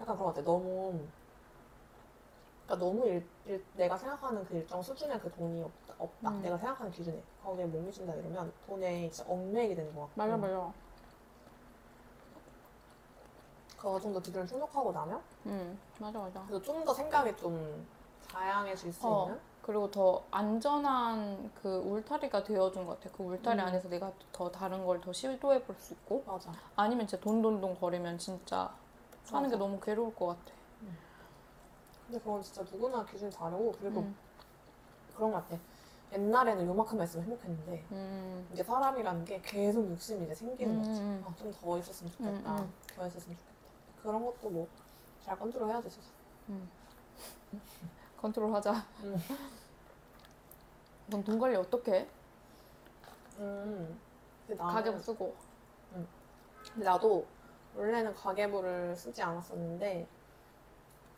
[0.00, 0.42] 약간 그런 것 같아.
[0.44, 1.00] 너무
[2.66, 5.94] 그러니까 너무 일, 일- 내가 생각하는 그 일정 수준의 그 돈이 없다.
[5.98, 6.30] 없다.
[6.30, 6.42] 음.
[6.42, 10.12] 내가 생각하는 기준에 거기에 못 미친다 이러면 돈에 진짜 얽매이게 되는 것 같고.
[10.16, 10.72] 맞아 맞아.
[13.76, 16.44] 그 정도 기준을 충족하고 나면 응 맞아 맞아.
[16.48, 17.86] 그래서 좀 더 생각이 좀
[18.30, 19.24] 다양해질 수 어.
[19.26, 19.40] 있는.
[19.62, 23.14] 그리고 더 안전한 그 울타리가 되어준 것 같아.
[23.16, 23.66] 그 울타리 음.
[23.66, 26.50] 안에서 내가 더 다른 걸 더 시도해 볼 수 있고 맞아.
[26.74, 28.70] 아니면 진짜 돈돈돈 거리면 진짜
[29.28, 29.56] 사는 게.
[29.56, 30.52] 너무 괴로울 것 같아.
[32.06, 34.16] 근데 그건 진짜 누구나 기준이 다르고 그리고 음.
[35.14, 35.60] 그런 것 같아.
[36.12, 38.48] 옛날에는 요만큼만 있으면 행복했는데 음.
[38.52, 41.00] 이제 사람이라는 게 계속 욕심이 이제 생기는 거지.
[41.02, 41.22] 음.
[41.26, 42.52] 아, 좀 더 있었으면 좋겠다.
[42.56, 42.72] 음, 음.
[42.96, 43.56] 더 있었으면 좋겠다.
[44.02, 44.66] 그런 것도 뭐
[45.28, 46.00] 잘 컨트롤 해야 되죠.
[48.18, 48.72] 컨트롤 하자.
[49.02, 49.16] 음.
[51.08, 52.08] 넌 돈 관리 어떻게 해?
[53.38, 53.98] 음.
[54.46, 55.34] 근데 나는, 가계부 쓰고.
[56.72, 57.26] 근데 나도
[57.76, 60.06] 원래는 가계부를 쓰지 않았었는데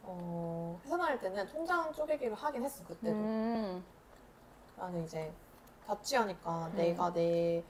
[0.03, 3.17] 어, 회사 다닐 때는 통장 쪼개기를 하긴 했어 그때도.
[3.17, 3.85] 음.
[4.77, 5.33] 나는 이제
[5.87, 6.77] 자취하니까 음.
[6.77, 7.63] 내가 내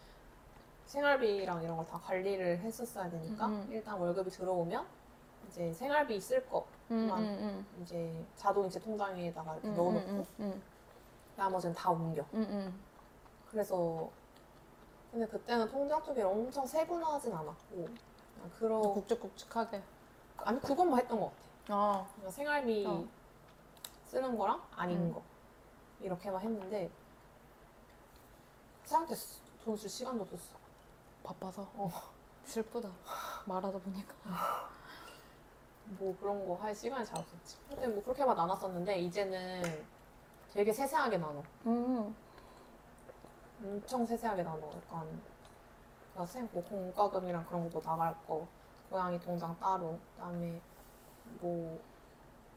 [0.86, 3.68] 생활비랑 이런 걸 다 관리를 했었어야 되니까 음.
[3.70, 4.86] 일단 월급이 들어오면
[5.48, 7.22] 이제 생활비 쓸거 음, 그만.
[7.24, 9.76] 음, 이제 자동 이체 통장에다가 이렇게 음.
[9.76, 10.62] 넣어놓고 음, 음,
[11.36, 12.22] 나머지는 다 옮겨.
[12.34, 12.80] 음, 음.
[13.50, 14.08] 그래서
[15.10, 17.88] 근데 그때는 통장 쪽이 엄청 세분화하진 않았고
[18.40, 19.82] 그냥 그러 굵직굵직하게.
[20.38, 21.74] 아니 그것만 했던 것 같아.
[21.74, 22.06] 아.
[22.16, 23.04] 그냥 생활비 어.
[24.06, 25.12] 쓰는 거랑 아닌 음.
[25.14, 25.22] 거
[26.00, 26.90] 이렇게만 했는데
[28.84, 30.58] 사람 때돈쓸 시간도 없었어.
[31.22, 31.62] 바빠서.
[31.74, 31.90] 어.
[32.44, 32.88] 슬프다.
[33.44, 34.14] 말하다 보니까.
[35.98, 37.56] 뭐 그런 거 할 시간이 잘 없었지.
[37.68, 39.84] 근데 뭐 그렇게만 나눴었는데 이제는
[40.52, 41.42] 되게 세세하게 나눠.
[41.66, 42.14] 음.
[43.62, 44.72] 엄청 세세하게 나눠.
[44.74, 45.20] 약간
[46.20, 48.46] 그러니까 생- 뭐 공과금이랑 그런 것도 나갈 거,
[48.90, 50.60] 고양이 통장 따로, 그다음에
[51.40, 51.80] 뭐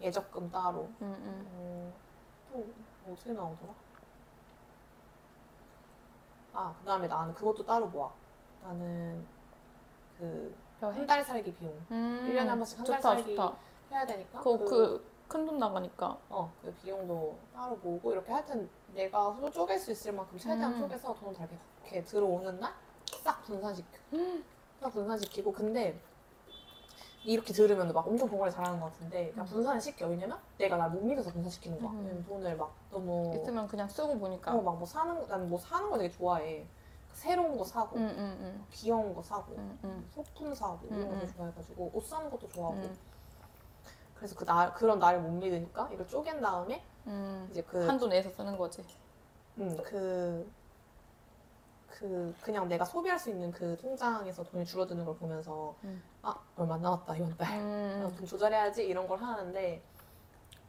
[0.01, 0.89] 예적금 따로.
[1.01, 1.45] 음, 음.
[1.53, 1.93] 어,
[2.51, 3.73] 또뭐 어떻게 나오더라?
[6.53, 8.11] 아, 그다음에 나는 그것도 따로 모아.
[8.63, 9.25] 나는
[10.17, 11.05] 그한 여행?
[11.07, 12.27] 달 살기 비용 음.
[12.29, 13.57] 1년에 한 번씩 한 달 좋다, 살기 좋다.
[13.91, 16.17] 해야 되니까 그거 그큰 돈 나가니까.
[16.29, 20.79] 어, 그 비용도 따로 모으고 이렇게 하여튼 내가 소 쪼갤 수 있을 만큼 최대한 음.
[20.79, 21.47] 쪼개서 돈을 다
[21.81, 22.73] 이렇게 들어오는 날
[23.23, 23.97] 싹 분산시켜.
[24.81, 25.97] 싹 분산시키고 근데
[27.23, 29.49] 이렇게 들으면 막 엄청 공부를 잘하는 것 같은데 그냥 음.
[29.49, 30.07] 분산을 시켜.
[30.07, 31.91] 왜냐면 내가 날못 믿어서 분산시키는 거야.
[31.91, 31.99] 음.
[31.99, 34.53] 왜냐면 돈을 막 너무 있으면 그냥 쓰고 보니까.
[34.53, 36.65] 어, 막 뭐 사는 거, 나는 뭐 사는 거 되게 좋아해.
[37.13, 38.65] 새로운 거 사고, 음, 음, 음.
[38.71, 40.09] 귀여운 거 사고, 음, 음.
[40.09, 41.33] 소품 사고, 음, 이런 거 음.
[41.37, 42.75] 좋아해가지고, 옷 사는 것도 좋아하고.
[42.81, 42.97] 음.
[44.15, 47.47] 그래서 그 날, 그런 나를 못 믿으니까, 이걸 쪼갠 다음에, 음.
[47.51, 48.83] 이제 그, 한도 내서 쓰는 거지.
[49.59, 50.51] 음, 그,
[52.03, 56.03] 그, 그냥 내가 소비할 수 있는 그 통장에서 돈이 줄어드는 걸 보면서, 음.
[56.21, 57.47] 아, 얼마 안 남았다, 이번 달.
[57.57, 58.15] 어, 음.
[58.17, 59.81] 돈 조절해야지, 이런 걸 하는데,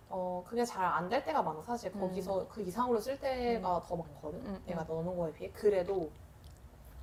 [0.09, 1.61] 어, 그게 잘 안 될 때가 많아.
[1.63, 2.01] 사실 음.
[2.03, 4.39] 거기서 그 이상으로 쓸 때가 더 많거든.
[4.47, 4.87] 음, 내가 음.
[4.87, 5.51] 넣는 거에 비해.
[5.51, 6.09] 그래도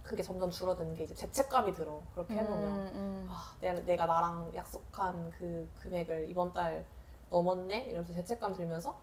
[0.02, 2.02] 그게 점점 줄어드는 게 이제 죄책감이 들어.
[2.14, 2.70] 그렇게 해놓으면.
[2.70, 3.28] 음, 음.
[3.30, 6.86] 아, 내가, 내가 나랑 약속한 그 금액을 이번 달
[7.30, 8.98] 넘었네 이러면서 죄책감 들면서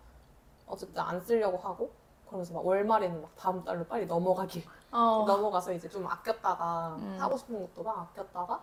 [0.67, 1.91] 어쨌든 안 쓰려고 하고
[2.27, 5.25] 그러면서 막 월말에는 막 다음 달로 빨리 넘어가길 어.
[5.27, 7.17] 넘어가서 이제 좀 아꼈다가 음.
[7.19, 8.63] 사고 싶은 것도 막 아꼈다가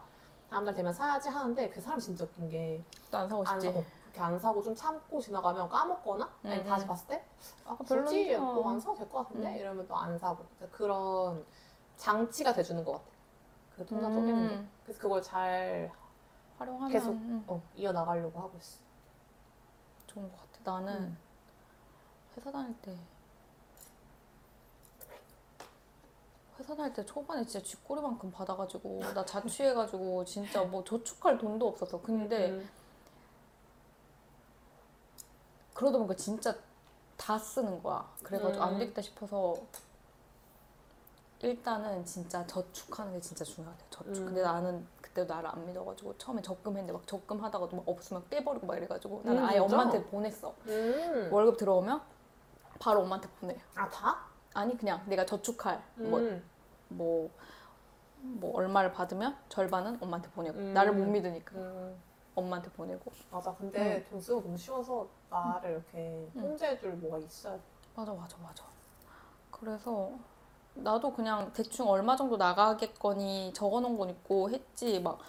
[0.50, 3.68] 다음 달 되면 사야지 하는데 그 사람 진짜 웃긴 게 또안 사고 안 싶지.
[3.68, 6.88] 사고 그렇게 안 사고 좀 참고 지나가면 까먹거나 아니 음, 다시 음.
[6.88, 7.26] 봤을 때
[7.66, 8.40] 아, 굳이 어.
[8.40, 9.56] 뭐안 사도 될 것 같은데 음.
[9.58, 11.46] 이러면 또 안 사고 그런
[11.98, 13.06] 장치가 돼주는 것 같아
[13.76, 15.92] 그 통장 쪼개는 게 음, 그래서 그걸 잘
[16.58, 17.12] 활용하면 계속.
[17.12, 18.80] 음, 어, 이어나가려고 하고 있어
[20.08, 20.72] 좋은 것 같아.
[20.80, 21.18] 나는 음.
[22.38, 22.96] 회사 다닐 때
[26.60, 32.02] 회사 다닐 때 초반에 진짜 쥐꼬리만큼 받아가지고 나 자취해가지고 진짜 뭐 저축할 돈도 없었어.
[32.02, 32.70] 근데 음.
[35.74, 36.56] 그러다 보니까 진짜
[37.18, 38.10] 다 쓰는 거야.
[38.24, 38.68] 그래가지고 음.
[38.68, 39.56] 안 되겠다 싶어서
[41.42, 43.84] 일단은 진짜 저축하는 게 진짜 중요하대.
[43.90, 44.22] 저축.
[44.22, 44.26] 음.
[44.28, 49.22] 근데 나는 그때 나를 안 믿어가지고 처음에 적금했는데 막 적금하다가도 막 없으면 깨버리고 막 이래가지고
[49.26, 49.76] 나는 음, 아예 진짜?
[49.76, 50.56] 엄마한테 보냈어.
[50.68, 51.30] 음.
[51.32, 52.02] 월급 들어오면
[52.80, 53.60] 바로 엄마한테 보내.
[53.76, 54.26] 아 다?
[54.56, 56.44] 아니 그냥 내가 저축할 뭐, 음.
[56.88, 57.30] 뭐,
[58.22, 60.74] 뭐 얼마를 받으면 절반은 엄마한테 보내고 음.
[60.74, 62.02] 나를 못 믿으니까 음.
[62.34, 65.98] 엄마한테 보내고 맞아 근데 돈 쓰고 너무 쉬워서 나를 이렇게
[66.36, 66.42] 음.
[66.42, 67.62] 통제해줄 뭐가 있어야 돼
[67.96, 68.64] 맞아 맞아 맞아
[69.52, 70.12] 그래서
[70.74, 75.20] 나도 그냥 대충 얼마 정도 나가겠거니 적어놓은 건 있고 했지 막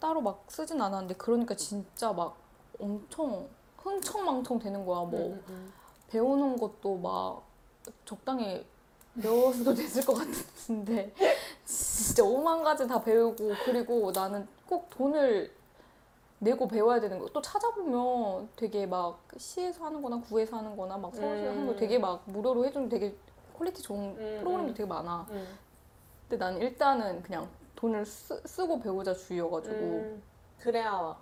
[0.00, 2.36] 따로 막 쓰진 않았는데 그러니까 진짜 막
[2.80, 5.72] 엄청 흥청망청 되는 거야 뭐 음, 음,
[6.08, 7.51] 배우는 것도 막
[8.04, 8.64] 적당히
[9.20, 11.12] 배웠어도 됐을 것 같은데
[11.64, 15.52] 진짜 오만 가지 다 배우고 그리고 나는 꼭 돈을
[16.38, 17.26] 내고 배워야 되는 거.
[17.28, 21.76] 또 찾아보면 되게 막 시에서 하는 거나 구에서 하는 거나 막 서울시에서 하는 거 음.
[21.76, 23.14] 되게 막 무료로 해주는 되게
[23.56, 24.74] 퀄리티 좋은 음, 프로그램도 음.
[24.74, 25.26] 되게 많아.
[25.30, 25.46] 음.
[26.28, 30.22] 근데 나는 일단은 그냥 돈을 쓰, 쓰고 배우자 주의여가지고 음.
[30.58, 31.16] 그래야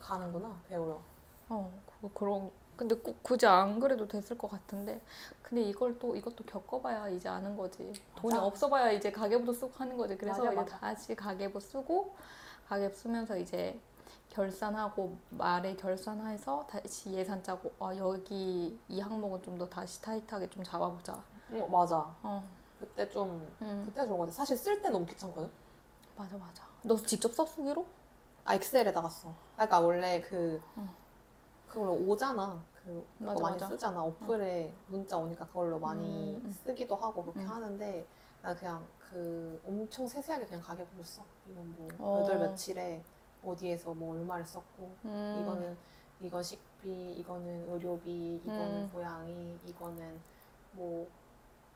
[0.00, 0.98] 가는구나 배우러
[1.48, 5.00] 어, 그- 그런, 근데 꼭 굳이 안 그래도 됐을 것 같은데.
[5.42, 7.92] 근데 이걸 또, 이것도 겪어봐야 이제 아는 거지.
[8.16, 8.46] 돈이 맞아.
[8.46, 10.16] 없어봐야 이제 가계부도 쓰고 하는 거지.
[10.16, 10.78] 그래서 맞아, 이제 맞아.
[10.78, 12.14] 다시 가계부 쓰고,
[12.68, 13.78] 가계부 쓰면서 이제
[14.30, 20.64] 결산하고, 말에 결산해서 다시 예산 짜고, 아, 여기 이 항목은 좀 더 다시 타이트하게 좀
[20.64, 21.22] 잡아보자.
[21.52, 22.42] 어 맞아 어,
[22.80, 25.48] 그때 좀 응, 그때 좋은 거 같아 사실 쓸 때 너무 귀찮거든
[26.16, 26.64] 맞아, 맞아.
[26.82, 27.86] 너 직접 써, 쓰기로?
[28.44, 30.88] 아 엑셀에다가 써 그러니까 원래 그 어.
[31.74, 33.68] 그걸로 오잖아 그 맞아, 많이 맞아.
[33.68, 36.52] 쓰잖아 어플에 문자 오니까 그걸로 많이 음, 음.
[36.52, 37.50] 쓰기도 하고 그렇게 음.
[37.50, 38.06] 하는데
[38.42, 42.20] 나 그냥 그 엄청 세세하게 그냥 가계부를 써 이건 뭐 어.
[42.20, 43.02] 몇월 며칠에
[43.44, 45.76] 어디에서 뭐 얼마를 썼고 음, 이거는
[46.20, 48.90] 이건 식비, 이거는 의료비, 이거는 음.
[48.92, 50.20] 고양이, 이거는
[50.72, 51.06] 뭐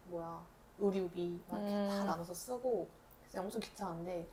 [0.06, 0.40] 뭐야
[0.78, 1.88] 의류비 막 이렇게 음.
[1.88, 2.88] 다 나눠서 쓰고
[3.20, 4.26] 그래서 엄청 귀찮은데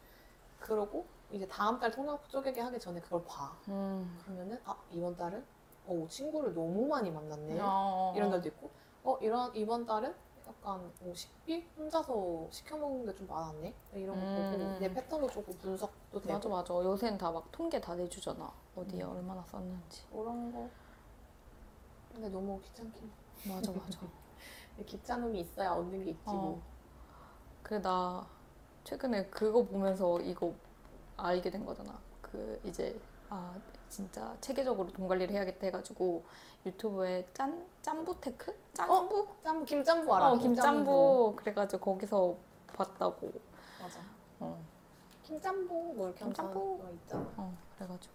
[0.60, 4.18] 그러고 이제 다음 달 통장 쪼개기 하기 전에 그걸 봐 음.
[4.24, 5.44] 그러면은 아 이번 달은
[5.88, 7.60] 어 친구를 너무 많이 만났네.
[7.62, 8.70] 어, 이런 달도 있고.
[9.04, 10.14] 어 이런 이번 달은
[10.48, 11.68] 약간 어, 식비?
[11.78, 13.74] 혼자서 시켜 먹는 게 좀 많았네?
[13.94, 14.78] 이런 거 보고 음.
[14.80, 16.34] 내 패턴도 조금 분석도 되고.
[16.34, 16.74] 맞아 맞아.
[16.74, 18.52] 요새는 다 막 통계 다 내주잖아.
[18.76, 19.10] 어디에 음.
[19.12, 20.06] 얼마나 썼는지.
[20.12, 20.70] 그런 거.
[22.14, 23.04] 근데 너무 귀찮긴
[23.46, 23.50] 해.
[23.54, 24.00] 맞아 맞아.
[24.86, 26.34] 귀찮음이 있어야 얻는 게 있지 어.
[26.34, 26.62] 뭐.
[27.64, 28.26] 그래 나
[28.84, 30.54] 최근에 그거 보면서 이거
[31.18, 32.00] 알게 된 거잖아.
[32.22, 33.56] 그 이제 아
[33.90, 36.24] 진짜 체계적으로 돈 관리를 해야겠다 해가지고
[36.66, 40.32] 유튜브에 짠 짬부테크 짬부 짬 김짬부 알아?
[40.32, 42.36] 어 김짬부 그래가지고 거기서
[42.74, 43.32] 봤다고
[43.82, 44.00] 맞아.
[44.40, 44.60] 어,
[45.24, 46.60] 김짬부 뭐 이렇게 김짬부.
[46.60, 47.34] 하는 거 있잖아.
[47.38, 48.14] 어 그래가지고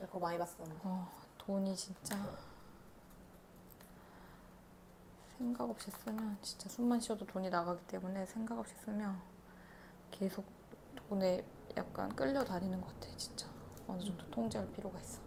[0.00, 0.80] 그거 많이 봤었는데.
[0.84, 2.16] 어, 돈이 진짜
[5.38, 9.20] 생각 없이 쓰면 진짜 숨만 쉬어도 돈이 나가기 때문에 생각 없이 쓰면
[10.10, 10.44] 계속
[11.08, 11.44] 돈에
[11.76, 13.46] 약간 끌려 다니는 것 같아 진짜
[13.88, 15.20] 어느 정도 통제할 필요가 있어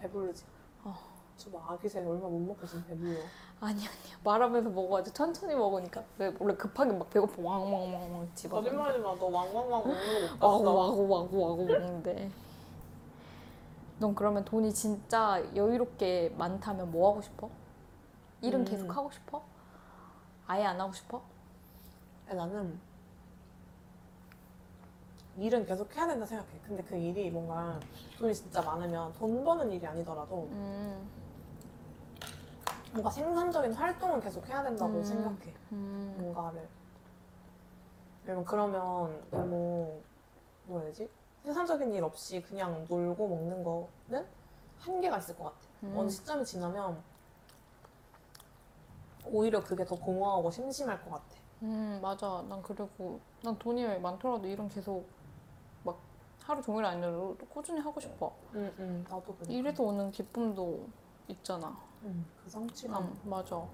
[0.00, 0.44] 배부르지.
[0.84, 0.94] 어.
[1.36, 3.18] 저뭐 아기 새 얼마 못 먹고 지금 배불러.
[3.60, 3.88] 아니 아니야
[4.22, 9.14] 말하면서 먹어야지 천천히 먹으니까 왜 원래 급하게 막 배고파 왕왕왕왕 집어 거짓말하지 마.
[9.16, 10.74] 너 왕왕왕 먹는 거 와구 못 봤어.
[10.74, 12.30] 와구 와구 와구 먹는데
[13.98, 17.48] 넌 그러면 돈이 진짜 여유롭게 많다면 뭐 하고 싶어?
[18.42, 18.64] 일은 음.
[18.64, 19.42] 계속 하고 싶어?
[20.46, 21.22] 아예 안 하고 싶어?
[22.28, 22.78] 나는
[25.36, 26.50] 일은 계속 해야 된다 생각해.
[26.64, 27.78] 근데 그 일이 뭔가
[28.18, 31.08] 돈이 진짜 많으면 돈 버는 일이 아니더라도 음,
[32.92, 35.04] 뭔가 생산적인 활동은 계속 해야 된다고 음.
[35.04, 35.54] 생각해.
[35.72, 36.68] 음, 뭔가를.
[38.24, 40.00] 왜냐면 그러면 너무
[40.66, 41.10] 뭐라 해야 되지?
[41.42, 44.26] 생산적인 일 없이 그냥 놀고 먹는 거는
[44.78, 45.56] 한계가 있을 것 같아.
[45.82, 45.94] 음.
[45.96, 47.02] 어느 시점이 지나면
[49.26, 51.43] 오히려 그게 더 공허하고 심심할 것 같아.
[51.64, 52.44] 음 맞아.
[52.48, 55.06] 난 그리고 난 돈이 많더라도 일은 계속
[55.82, 55.98] 막
[56.42, 58.34] 하루 종일 아니라도 꾸준히 하고 싶어.
[58.54, 59.54] 응, 응, 나도 그래.
[59.54, 60.86] 일에서 오는 기쁨도
[61.28, 61.74] 있잖아.
[62.02, 63.02] 응, 그 성취감.
[63.02, 63.66] 응, 맞아.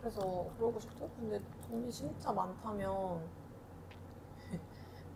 [0.00, 1.08] 그래서 그러고 싶어.
[1.16, 3.28] 근데 돈이 진짜 많다면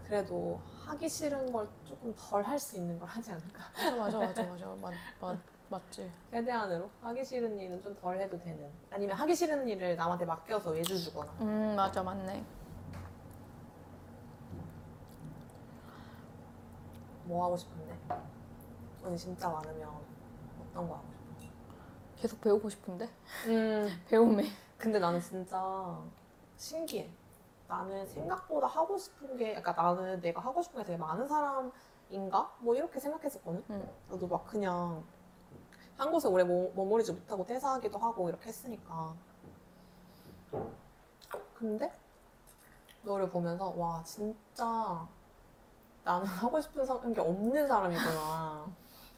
[0.05, 3.63] 그래도 하기 싫은 걸 조금 덜 할 수 있는 걸 하지 않을까?
[3.97, 6.11] 맞아 맞아 맞아 맞아 맞, 맞, 맞지.
[6.31, 8.71] 최대한으로 하기 싫은 일은 좀 덜 해도 되는.
[8.91, 11.33] 아니면 하기 싫은 일을 남한테 맡겨서 외주 주거나.
[11.41, 12.45] 음 맞아 맞네.
[17.25, 17.97] 뭐 하고 싶은데?
[19.03, 19.89] 돈이 진짜 많으면
[20.71, 21.07] 어떤 거 하고
[21.41, 21.53] 싶어?
[22.17, 23.09] 계속 배우고 싶은데
[23.47, 23.89] 음.
[24.09, 24.45] 배움에.
[24.79, 25.99] 근데 나는 진짜
[26.57, 27.11] 신기해.
[27.69, 32.55] 나는 생각보다 하고 싶은 게, 그러니까 나는 내가 하고 싶은 게 되게 많은 사람인가?
[32.61, 33.65] 뭐 이렇게 생각했었거든.
[33.71, 33.89] 응.
[34.09, 35.03] 나도 막 그냥
[35.97, 39.15] 한 곳에 오래 머- 머무르지 못하고 퇴사하기도 하고 이렇게 했으니까.
[41.55, 41.91] 근데
[43.03, 45.07] 너를 보면서 와 진짜
[46.05, 48.67] 나는 하고 싶은 사- 게 없는 사람이구나.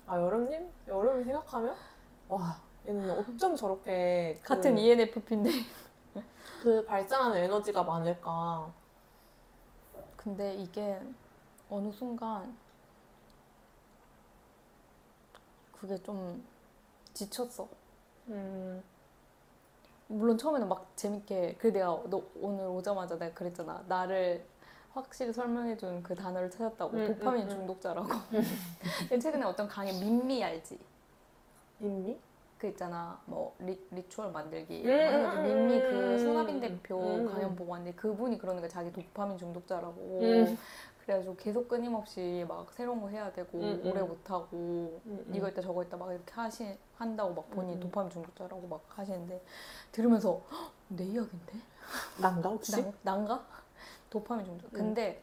[0.06, 0.70] 아 여름님?
[0.86, 1.74] 여름 생각하면
[2.28, 5.50] 와 얘는 어쩜 저렇게 그- 같은 ENFP인데.
[6.62, 8.72] 그 발산하는 에너지가 많을까.
[10.16, 11.00] 근데 이게
[11.70, 12.56] 어느 순간
[15.72, 16.44] 그게 좀
[17.18, 17.68] 지쳤어.
[18.28, 18.82] 음,
[20.06, 23.82] 물론 처음에는 막 재밌게 그 내가 너 오늘 오자마자 내가 그랬잖아.
[23.88, 24.44] 나를
[24.92, 27.50] 확실히 설명해준 그 단어를 찾았다고 음, 도파민 음, 음.
[27.50, 28.08] 중독자라고.
[29.00, 30.78] 근데 최근에 어떤 강의 밑미 알지?
[31.80, 32.18] 있니?
[32.58, 35.36] 그 있잖아 뭐 리, ritual 만들기 음, 하는.
[35.36, 37.56] 음, 밑미 그 음, 손하빈 대표 음, 강연 음.
[37.56, 40.58] 보고 왔는데 그분이 그러는 거야 자기 도파민 중독자라고 음.
[41.08, 43.90] 그래가지고 계속 끊임없이 막 새로운 거 해야 되고 음, 음.
[43.90, 45.32] 오래 못 하고 음, 음.
[45.34, 47.80] 이거 있다 저거 있다 막 이렇게 하시 한다고 막 본인 음, 음.
[47.80, 49.42] 도파민 중독자라고 막 하시는데
[49.90, 51.52] 들으면서 "헉, 내 이야기인데
[52.20, 52.72] 난가 혹시?
[52.72, 53.42] 난, 난가
[54.10, 54.70] 도파민 중독 음.
[54.70, 55.22] 근데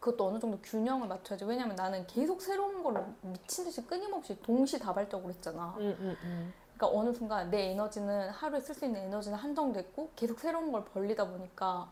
[0.00, 5.76] 그것도 어느 정도 균형을 맞춰야지 왜냐면 나는 계속 새로운 걸로 미친 듯이 끊임없이 동시다발적으로 했잖아
[5.78, 6.52] 응, 응, 응.
[6.76, 11.28] 그러니까 어느 순간 내 에너지는 하루에 쓸 수 있는 에너지는 한정됐고 계속 새로운 걸 벌리다
[11.28, 11.88] 보니까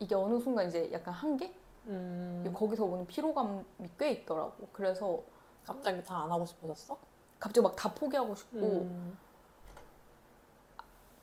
[0.00, 1.52] 이게 어느 순간 이제 약간 한계?
[1.86, 2.52] 음.
[2.54, 3.64] 거기서 오는 피로감이
[3.98, 4.68] 꽤 있더라고.
[4.72, 5.20] 그래서
[5.64, 6.96] 갑자기 다 안 하고 싶어졌어?
[7.38, 9.18] 갑자기 막 다 포기하고 싶고 음.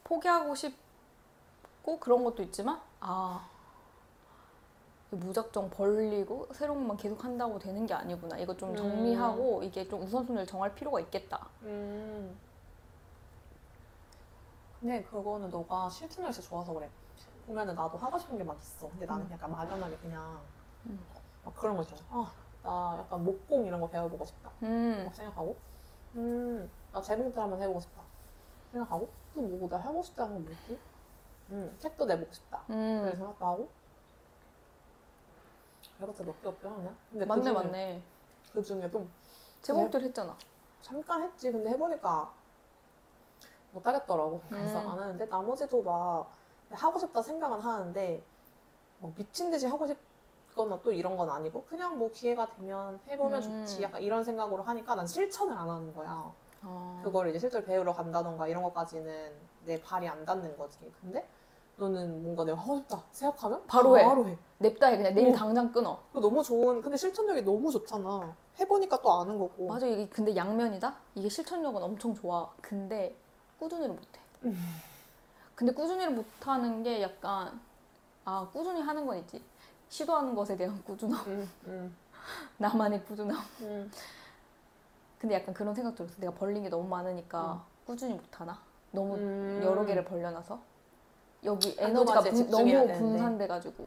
[0.03, 3.47] 포기하고 싶고 그런 것도 있지만 아
[5.11, 8.37] 무작정 벌리고 새로운 것만 계속 한다고 되는 게 아니구나.
[8.37, 8.75] 이거 좀 음.
[8.77, 11.47] 정리하고 이게 좀 우선순위를 정할 필요가 있겠다.
[11.63, 12.35] 음.
[14.79, 16.89] 근데 그거는 너가 때 좋아서 그래.
[17.47, 18.89] 보면은 나도 하고 싶은 게 막 있어.
[18.89, 19.31] 근데 나는 음.
[19.31, 20.39] 약간 막연하게 그냥
[20.85, 20.99] 음.
[21.43, 22.01] 막 그런 거 있잖아.
[22.09, 22.31] 아,
[22.63, 24.51] 나 약간 목공 이런 거 배워보고 싶다.
[24.63, 25.03] 음.
[25.05, 25.55] 막 생각하고.
[26.15, 28.01] 음, 나 재봉틀 한번 해보고 싶다.
[28.71, 29.09] 생각하고.
[29.35, 30.79] 또 뭐, 나 하고 싶다 하는 거 뭐지?
[31.51, 32.63] 음, 책도 내보고 싶다.
[32.69, 33.11] 음.
[33.15, 33.69] 생각도 하고.
[36.01, 36.91] 이것도 몇개 없긴 하네.
[37.11, 38.03] 근데 맞네 그 중에, 맞네.
[38.53, 39.07] 그 중에도
[39.61, 40.35] 제목들 했잖아.
[40.81, 41.51] 잠깐 했지.
[41.51, 42.31] 근데 해보니까
[43.71, 44.41] 못 하겠더라고.
[44.49, 44.89] 그래서 음.
[44.89, 46.29] 안 하는데 나머지도 막
[46.71, 48.23] 하고 싶다 생각은 하는데
[48.99, 53.65] 뭐 미친 듯이 하고 싶거나 또 이런 건 아니고 그냥 뭐 기회가 되면 해보면 음.
[53.65, 53.83] 좋지.
[53.83, 56.33] 약간 이런 생각으로 하니까 난 실천을 안 하는 거야.
[56.61, 57.01] 아.
[57.03, 59.31] 그거를 이제 실제로 배우러 간다던가 이런 것까지는
[59.65, 60.79] 내 발이 안 닿는 거지.
[61.01, 61.27] 근데
[61.77, 64.03] 너는 뭔가 내가 하고 싶다 생각하면 바로 해.
[64.03, 64.37] 바로 해.
[64.59, 65.37] 냅다 해 그냥 내일 어.
[65.37, 65.99] 당장 끊어.
[66.07, 66.81] 그거 너무 좋은.
[66.81, 68.33] 근데 실천력이 너무 좋잖아.
[68.59, 69.67] 해보니까 또 아는 거고.
[69.67, 70.95] 맞아 이게 근데 양면이다.
[71.15, 72.49] 이게 실천력은 엄청 좋아.
[72.61, 73.15] 근데
[73.59, 74.19] 꾸준히를 못해.
[74.45, 74.57] 음.
[75.55, 77.59] 근데 꾸준히를 못하는 게 약간
[78.25, 79.41] 아 꾸준히 하는 건 있지.
[79.89, 81.95] 시도하는 것에 대한 꾸준함, 음, 음,
[82.57, 83.37] 나만의 꾸준함.
[83.61, 83.91] 음.
[85.19, 86.15] 근데 약간 그런 생각 들었어.
[86.17, 88.59] 내가 벌린 게 너무 많으니까 꾸준히 못하나?
[88.91, 89.61] 너무 음.
[89.63, 90.59] 여러 개를 벌려놔서
[91.45, 92.87] 여기 한두 에너지가 분- 너무.
[92.97, 93.85] 분산돼가지고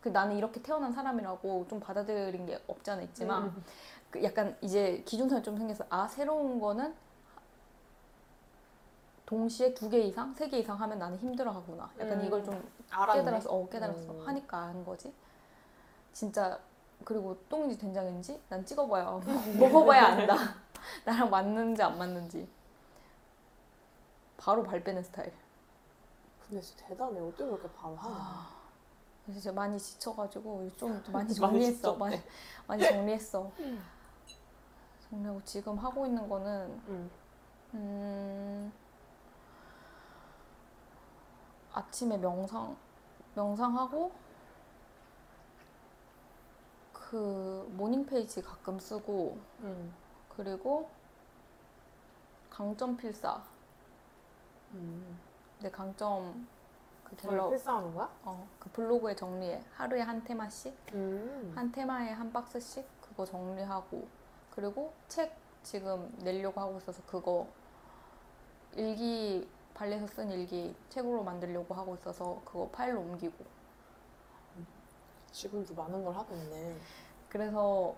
[0.00, 3.64] 그 나는 이렇게 태어난 사람이라고 좀 받아들인 게 없지 않아 있지만 음.
[4.10, 6.94] 그 약간 이제 기준선이 좀 생겨서 아 새로운 거는
[9.36, 11.88] 동시에 두 개 이상, 세 개 이상 하면 나는 힘들어하구나.
[11.98, 12.26] 약간 음.
[12.26, 13.20] 이걸 좀 알았네.
[13.20, 14.28] 깨달아서 어 깨달았어 음.
[14.28, 15.10] 하니까 아는 거지.
[16.12, 16.58] 진짜
[17.02, 19.20] 그리고 똥인지 된장인지 난 찍어봐야
[19.58, 20.36] 먹어봐야 안다.
[21.06, 22.46] 나랑 맞는지 안 맞는지
[24.36, 25.32] 바로 발 빼는 스타일.
[26.46, 27.18] 근데 진짜 대단해.
[27.20, 28.14] 어떻게 그렇게 바로 하냐.
[28.14, 28.50] 아,
[29.28, 31.94] 이제 많이 지쳐가지고 좀 많이 정리했어.
[31.94, 32.20] 많이,
[32.66, 33.50] 많이 정리했어.
[35.08, 37.10] 정리하고 지금 하고 있는 거는 음.
[37.74, 38.72] 음,
[41.72, 42.76] 아침에 명상
[43.34, 44.12] 명상하고
[46.92, 49.94] 그 morning page 가끔 쓰고 음.
[50.28, 50.88] 그리고
[52.50, 53.42] 강점 필사
[54.72, 55.18] 음.
[55.60, 56.46] 내 강점
[57.04, 58.10] 그 갤럽 필사하는 거야?
[58.24, 59.62] 어, 그 블로그에 정리해.
[59.74, 61.52] 하루에 한 테마씩, 음.
[61.54, 64.06] 한 테마에 한 박스씩 그거 정리하고
[64.50, 67.46] 그리고 책 지금 내려고 하고 있어서 그거
[68.74, 73.44] 일기 발레에서 쓴 일기 책으로 만들려고 하고 있어서 그거 파일로 옮기고
[75.32, 76.76] 지금도 많은 걸 하고 있네.
[77.28, 77.94] 그래서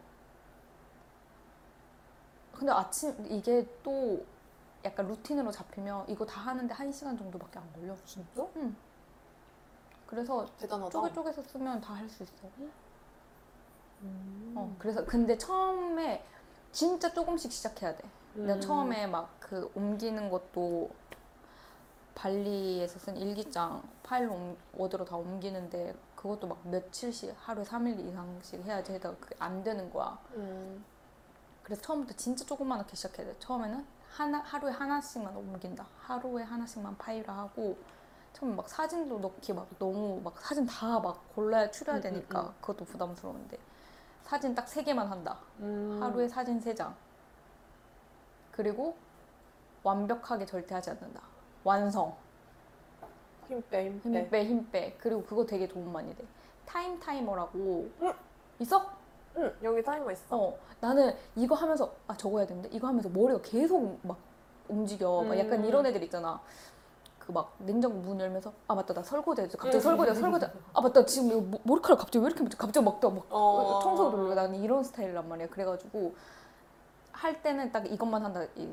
[2.52, 4.24] 근데 아침 이게 또
[4.84, 7.96] 약간 루틴으로 잡히면 이거 다 하는데 한 시간 정도밖에 안 걸려.
[8.04, 8.46] 진짜?
[10.06, 10.90] 그래서 대단하다.
[10.90, 12.32] 쪼개 쪼개서 쓰면 다 할 수 있어.
[14.02, 14.52] 음.
[14.56, 16.24] 어, 그래서 근데 처음에
[16.72, 18.02] 진짜 조금씩 시작해야 돼.
[18.34, 18.60] 내가 음.
[18.60, 20.90] 처음에 막 그 옮기는 것도
[22.14, 28.92] 발리에서 쓴 일기장 파일로 옮- 워드로 다 옮기는데 그것도 막 며칠씩 하루에 3일 이상씩 해야지
[28.92, 30.18] 해다가 그게 안 되는 거야.
[30.34, 30.84] 음.
[31.62, 33.36] 그래서 처음부터 진짜 조그맣게 시작해야 돼.
[33.38, 35.86] 처음에는 하나, 하루에 하나씩만 옮긴다.
[35.98, 37.76] 하루에 하나씩만 파일화하고
[38.32, 42.46] 처음에 막 사진도 넣기 막 너무 막 사진 다 막 골라야 추려야 음, 되니까 음,
[42.46, 42.54] 음.
[42.60, 43.58] 그것도 부담스러운데
[44.24, 45.38] 사진 딱 세 개만 한다.
[45.60, 45.98] 음.
[46.00, 46.94] 하루에 사진 세 장.
[48.52, 48.96] 그리고
[49.82, 51.20] 완벽하게 절대 하지 않는다.
[51.64, 52.14] 완성.
[53.48, 54.08] 힘 빼, 힘 빼.
[54.10, 54.96] 힘 빼, 힘 빼.
[54.98, 56.24] 그리고 그거 되게 도움 많이 돼.
[56.66, 58.12] time timer라고 응.
[58.60, 58.86] 있어?
[59.36, 60.24] 응, 여기 타이머 있어.
[60.30, 64.16] 어, 나는 이거 하면서 아 저거 해야 되는데 이거 하면서 머리가 계속 막
[64.68, 65.22] 움직여.
[65.22, 65.64] 막 약간 음.
[65.64, 66.40] 이런 애들 있잖아.
[67.18, 69.56] 그 막 냉장고 문 열면서 아 맞다 나 설거지 해야지.
[69.56, 69.80] 갑자기 음.
[69.80, 70.46] 설거지 설거지.
[70.74, 72.44] 아 맞다 지금 이거 머- 머리카락 갑자기 왜 이렇게?
[72.56, 73.80] 갑자기 막막 어.
[73.82, 75.48] 청소기 돌리고 나는 이런 스타일이란 말이야.
[75.48, 76.14] 그래가지고
[77.12, 78.44] 할 때는 딱 이것만 한다.
[78.56, 78.68] 이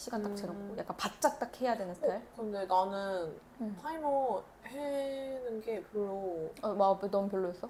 [0.00, 0.36] 시간 딱 음.
[0.36, 2.26] 재놓고 약간 바짝 딱 해야 되는 스타일.
[2.34, 3.76] 근데 나는 응.
[3.82, 6.50] 타이머 하는 게 별로.
[6.62, 7.68] 어, 막 너무 별로였어?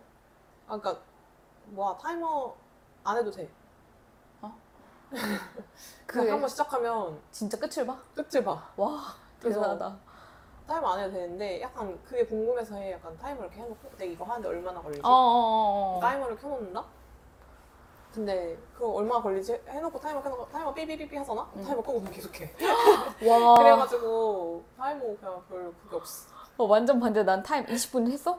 [0.68, 1.00] 아, 그니까,
[1.66, 2.54] 뭐야, 타이머
[3.02, 3.50] 안 해도 돼.
[5.10, 8.00] 그 그냥 한번 시작하면 진짜 끝을 봐?
[8.14, 8.64] 끝을 봐.
[8.76, 9.98] 와 그래서 대단하다.
[10.68, 12.92] 타이머 안 해도 되는데, 약간 그게 궁금해서 해.
[12.92, 15.02] 약간 타이머 이렇게 해놓고, 내가 이거 하는데 얼마나 걸리지?
[15.04, 15.96] 어어어.
[15.96, 16.84] 어, 타이머를 켜놓는다?
[18.14, 19.60] 근데 그거 얼마나 걸리지?
[19.68, 21.48] 해놓고 타이머 켜놓고 타이머 삐삐삐삐 하잖아?
[21.56, 21.62] 응.
[21.64, 22.50] 타이머 끄고 그냥 계속해.
[23.28, 23.54] 와.
[23.62, 26.28] 그래가지고 타이머 그냥 별 그게 없어.
[26.56, 27.22] 어, 완전 반대.
[27.22, 28.38] 난 타임 20분 했어?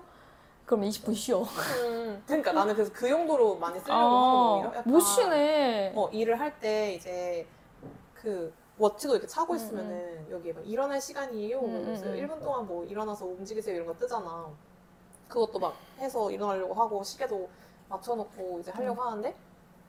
[0.65, 1.41] 그럼 20분 쉬어.
[1.41, 4.67] 음, 그러니까 나는 그래서 그 용도로 많이 쓰려고 하는 거 오히려.
[4.69, 5.93] 약간 못 쉬네.
[5.95, 7.47] 어, 일을 할 때 이제
[8.13, 11.59] 그 워치도 이렇게 차고 음, 있으면은 여기에 막 일어날 시간이에요.
[11.59, 12.15] 음, 그래서 음, 음.
[12.27, 14.47] 1분 동안 뭐 일어나서 움직이세요 이런 거 뜨잖아.
[15.29, 17.47] 그것도 막 해서 일어나려고 하고 시계도
[17.89, 19.33] 맞춰놓고 이제 하려고 하는데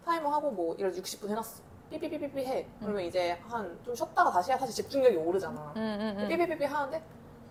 [0.04, 1.62] 타이머 하고 뭐 이런 60분 해놨어.
[1.90, 2.66] 삐삐삐삐삐 해.
[2.80, 5.72] 그러면 이제 한 좀 쉬었다가 다시 해야 사실 집중력이 오르잖아.
[5.76, 6.28] 응, 응, 응.
[6.28, 7.02] 삐삐삐삐 하는데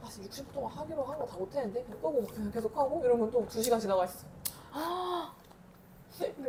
[0.04, 3.46] 아, 60분 동안 하기로 한 거 다 못했는데 그냥 끄고 그냥 계속 하고 이러면 또
[3.46, 4.26] 2시간 지나가 있어.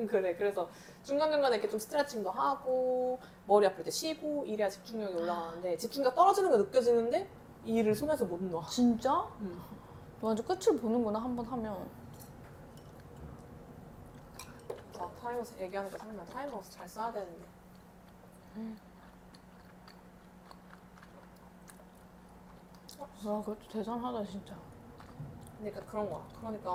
[0.09, 0.35] 그래.
[0.37, 0.69] 그래서
[1.05, 6.57] 중간중간에 이렇게 좀 스트레칭도 하고 머리 아플 때 쉬고 이래야 집중력이 올라가는데 집중력 떨어지는 게
[6.59, 7.29] 느껴지는데
[7.65, 8.65] 이 일을 손에서 못 놔.
[8.67, 9.27] 진짜?
[9.41, 9.61] 응.
[10.21, 11.89] 너 완전 끝을 보는구나, 한 번 하면.
[14.93, 17.45] 자, 타이머 얘기하는 거 정말 타이머 잘 써야 되는데.
[23.25, 24.55] 와, 그것도 대단하다, 진짜.
[25.59, 26.23] 그러니까 그런 거야.
[26.41, 26.70] 그러니까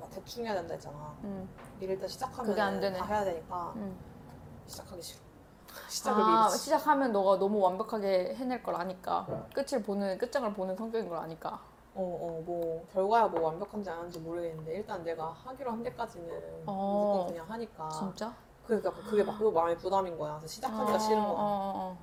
[0.00, 1.16] 막 대충 해야 된다 했잖아.
[1.24, 1.48] 응.
[1.80, 2.98] 일을 일단 시작하면 그게 안 되네.
[2.98, 3.96] 다 해야 되니까 응.
[4.66, 5.20] 시작하기 싫어.
[5.88, 6.58] 시작을 아, 미루지.
[6.64, 9.26] 시작하면 너가 너무 완벽하게 해낼 걸 아니까.
[9.52, 11.60] 끝을 보는, 끝장을 보는 성격인 걸 아니까.
[11.96, 17.08] 어, 어, 뭐, 결과야 뭐 완벽한지 안 한지 모르겠는데, 일단 내가 하기로 한 데까지는 어.
[17.12, 17.88] 무조건 그냥 하니까.
[17.88, 18.34] 진짜?
[18.66, 20.38] 그러니까 그게 막 그 마음이 부담인 거야.
[20.38, 21.36] 그래서 시작하기가 싫은 어, 거야.
[21.38, 21.98] 어, 어.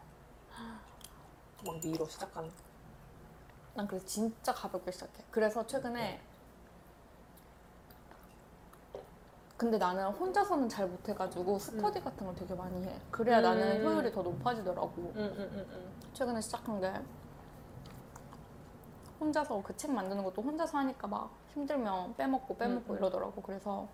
[1.65, 2.49] 막 미뤄, 시작하는.
[3.73, 5.23] 난 그래서 진짜 가볍게 시작해.
[5.31, 6.21] 그래서 최근에
[9.57, 12.99] 근데 나는 혼자서는 잘 못해가지고 스터디 같은 걸 되게 많이 해.
[13.11, 13.43] 그래야 음.
[13.43, 14.91] 나는 효율이 더 높아지더라고.
[14.97, 15.91] 응, 응, 응, 응.
[16.13, 16.91] 최근에 시작한 게
[19.25, 22.97] 혼자서 그 책 만드는 것도 혼자서 하니까 막 힘들면 빼먹고 빼먹고 음, 음.
[22.97, 23.39] 이러더라고.
[23.41, 23.87] 그래서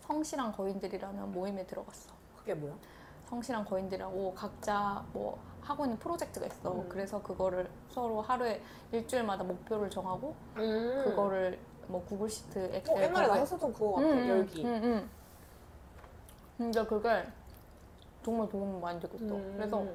[0.00, 2.12] 성실한 거인들이라는 모임에 들어갔어.
[2.36, 2.74] 그게 뭐야?
[3.28, 6.72] 성실한 거인들이라고 각자 뭐 하고 있는 프로젝트가 있어.
[6.72, 6.88] 음.
[6.88, 11.02] 그래서 그거를 서로 하루에 일주일마다 목표를 정하고 음.
[11.04, 14.64] 그거를 뭐 구글 시트, 엑셀 어, 옛날에 나 했었던 그거 같아, 응, 열기.
[14.64, 15.10] 응, 응.
[16.58, 17.26] 근데 그게
[18.24, 19.34] 정말 도움이 많이 되고 있어.
[19.36, 19.52] 음.
[19.56, 19.86] 그래서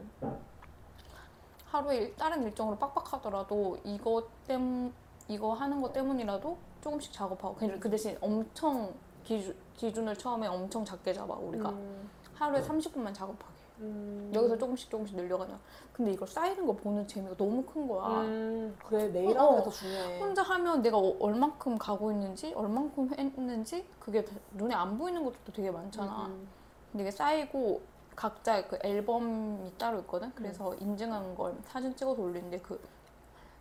[1.76, 4.94] 하루에 일- 다른 일정으로 빡빡하더라도 이거 땜
[5.28, 11.12] 이거 하는 거 때문이라도 조금씩 작업하고 그냥 그 대신 엄청 기준, 기준을 처음에 엄청 작게
[11.14, 12.10] 잡아 우리가 음.
[12.36, 14.32] 하루에 30분만 작업하게 음.
[14.34, 15.60] 여기서 조금씩 조금씩 늘려가냐
[15.92, 18.78] 근데 이걸 쌓이는 거 보는 재미가 너무 큰 거야 음.
[18.88, 19.56] 그래, 매일 어, 하는 어.
[19.58, 20.20] 게더 중요해.
[20.22, 25.36] 혼자 하면 내가 어- 얼만큼 가고 있는지 얼만큼 했는지 그게 다 눈에 안 보이는 것도
[25.54, 26.48] 되게 많잖아 음,
[26.92, 27.82] 근데 이게 쌓이고
[28.16, 30.32] 각자 그 앨범이 따로 있거든.
[30.36, 32.82] 그래서 인증한 걸 사진 찍어서 올리는데 그,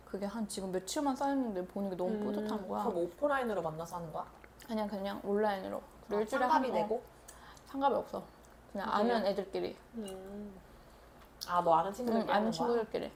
[0.05, 2.83] 그게 한 지금 며칠만 쌓였는데 보는 게 너무 뿌듯한 거야.
[2.83, 4.25] 음, 그럼 오프라인으로 만나서 하는 거야?
[4.65, 5.81] 그냥 그냥 온라인으로.
[6.07, 6.81] 그리고 일주일에 상갑이 한 번.
[6.81, 7.03] 내고?
[7.67, 8.23] 상관이 없어.
[8.71, 9.15] 그냥 그래요?
[9.15, 9.75] 아는 애들끼리.
[9.95, 10.55] 음.
[11.47, 13.11] 아, 너 아는 친구들 응, 아는 친구들끼리.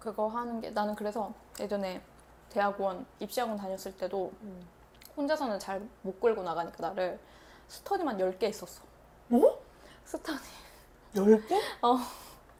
[0.00, 2.02] 그거 하는 게 나는 그래서 예전에
[2.50, 4.66] 대학원 입시학원 다녔을 때도 음.
[5.16, 7.18] 혼자서는 잘 못 끌고 나가니까 나를
[7.68, 8.82] 스터디만 10개 있었어.
[9.30, 9.58] 어?
[10.04, 10.40] 스터디.
[11.14, 11.54] 10개?
[11.82, 11.98] 어.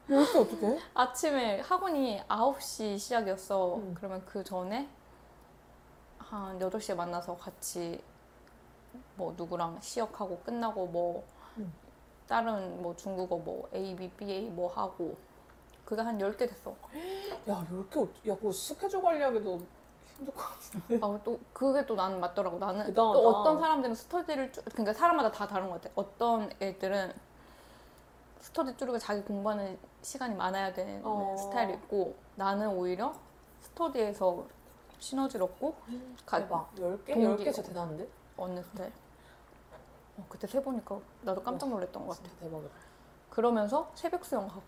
[0.09, 0.79] 10개 어떻게 해?
[0.95, 3.77] 아침에 학원이 9시 시작이었어.
[3.77, 3.95] 음.
[3.97, 4.89] 그러면 그 전에
[6.19, 8.01] 한 8시에 만나서 같이
[9.17, 11.25] 뭐 누구랑 시역하고 끝나고 뭐
[11.59, 11.73] 음.
[12.27, 15.17] 다른 뭐 중국어 뭐 A, B, B, A 뭐 하고
[15.85, 16.75] 그게 한 10개 됐어.
[17.49, 19.61] 야, 10개, 어떻게- 야, 그거 스케줄 관리하기도.
[21.03, 22.59] 아, 또 그게 또 나는 맞더라고.
[22.59, 23.13] 나는 대단하다.
[23.19, 25.93] 또 어떤 사람들은 스터디를 쭉 그러니까 사람마다 다 다른 것 같아.
[25.95, 27.13] 어떤 애들은
[28.41, 31.37] 스터디 줄이고 자기 공부하는 시간이 많아야 되는 어.
[31.37, 33.13] 스타일이 있고 나는 오히려
[33.61, 34.47] 스터디에서
[34.99, 35.75] 시너지를 얻고
[36.25, 36.75] 가, 대박.
[36.77, 37.13] 10개?
[37.15, 37.45] 동기.
[37.45, 38.09] 10개 진짜 대단한데?
[38.37, 38.93] 얻는 스타일.
[40.17, 42.29] 어, 그때 세 보니까 나도 깜짝 놀랐던 것 같아.
[42.29, 42.75] 진짜 대박이다.
[43.31, 44.63] 그러면서 새벽 수영 하고.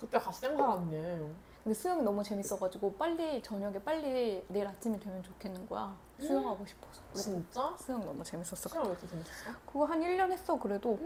[0.00, 1.30] 그때 갓생 살았네.
[1.62, 5.94] 근데 수영이 너무 재밌어가지고 빨리 저녁에 빨리 내일 아침이 되면 좋겠는 거야.
[6.20, 7.00] 수영하고 싶어서.
[7.14, 7.74] 진짜?
[7.78, 8.68] 수영 너무 재밌었어.
[8.68, 9.50] 시간 왜 이렇게 재밌었어?
[9.66, 10.98] 그거 한 1년 했어 그래도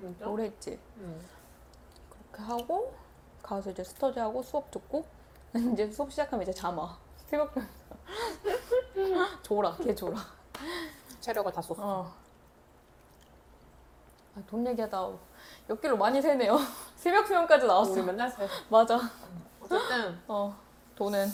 [0.00, 0.28] 진짜?
[0.28, 1.20] 오래 했지 응.
[2.10, 2.94] 그렇게 하고
[3.42, 5.04] 가서 이제 스터디 하고 수업 듣고
[5.72, 6.96] 이제 수업 시작하면 이제 잠아
[7.26, 7.52] 새벽
[9.42, 10.16] 졸아 걔 졸아
[11.20, 11.76] 체력을 다 썼어.
[11.80, 12.12] 어.
[14.36, 15.08] 아, 돈 얘기하다
[15.66, 16.56] 몇 킬로 많이 세네요
[16.94, 18.46] 새벽 수영까지 나왔어 맨날 새.
[18.68, 18.98] 맞아
[19.70, 20.56] 어쨌든 어
[20.96, 21.28] 돈은.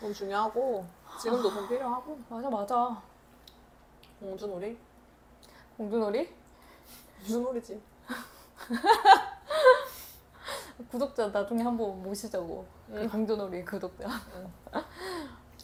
[0.00, 0.84] 돈 중요하고
[1.20, 2.18] 지금도 돈 필요하고.
[2.28, 3.02] 맞아 맞아.
[4.18, 4.78] 공주놀이?
[5.76, 6.34] 공주놀이?
[7.20, 7.80] 공주놀이지.
[10.90, 12.64] 구독자 나중에 한번 모시자고.
[12.88, 13.08] 그 응.
[13.08, 14.08] 공주놀이 구독자.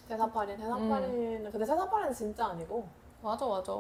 [0.09, 2.87] 대사파리, 대사파리는 근데 대사파리는 진짜 아니고.
[3.23, 3.73] 맞아 맞아.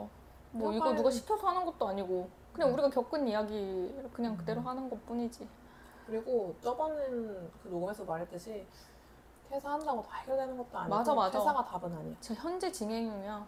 [0.51, 2.29] 뭐 이거 누가 시켜서 하는 것도 아니고.
[2.53, 5.47] 그냥 우리가 겪은 이야기 그냥 그대로 하는 것 뿐이지.
[6.09, 8.67] 그리고 저번엔 그 녹음에서 말했듯이
[9.51, 11.39] 퇴사한다고 다 해결되는 것도 아니고 맞아, 맞아.
[11.39, 12.17] 퇴사가 답은 아니야.
[12.21, 13.47] 저 현재 진행형이야.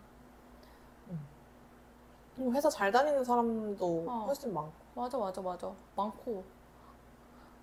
[2.36, 4.24] 그리고 회사 잘 다니는 사람도 어.
[4.26, 5.72] 훨씬 많고 맞아 맞아 맞아.
[5.96, 6.44] 많고.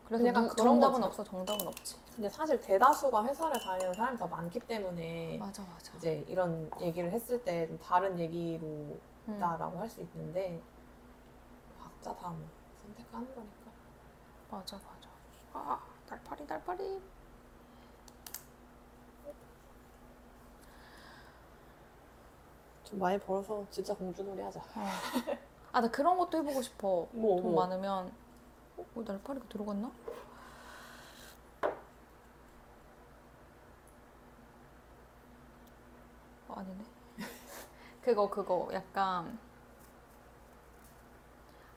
[0.07, 1.05] 그래서 약간 누- 그런 정답은 거지.
[1.07, 1.95] 없어 정답은 없지.
[2.15, 5.95] 근데 사실 대다수가 회사를 다니는 사람이 더 많기 때문에 맞아 맞아.
[5.97, 9.35] 이제 이런 얘기를 했을 때좀 다른 얘기로 음.
[9.35, 10.59] 있다라고 할 수 있는데
[11.81, 12.35] 각자 다뭐
[12.83, 13.56] 선택하는 거니까
[14.49, 15.09] 맞아 맞아.
[15.53, 15.79] 아
[16.09, 17.01] 날파리 날파리.
[22.83, 24.61] 좀 많이 벌어서 진짜 공주놀이 하자
[25.73, 27.07] 아 나 그런 것도 해보고 싶어.
[27.11, 27.61] 뭐, 돈 뭐.
[27.67, 28.11] 많으면.
[28.77, 29.91] 어, 어, 날파리가 들어갔나?
[36.47, 36.83] 어, 아니네.
[38.01, 39.37] 그거 그거 약간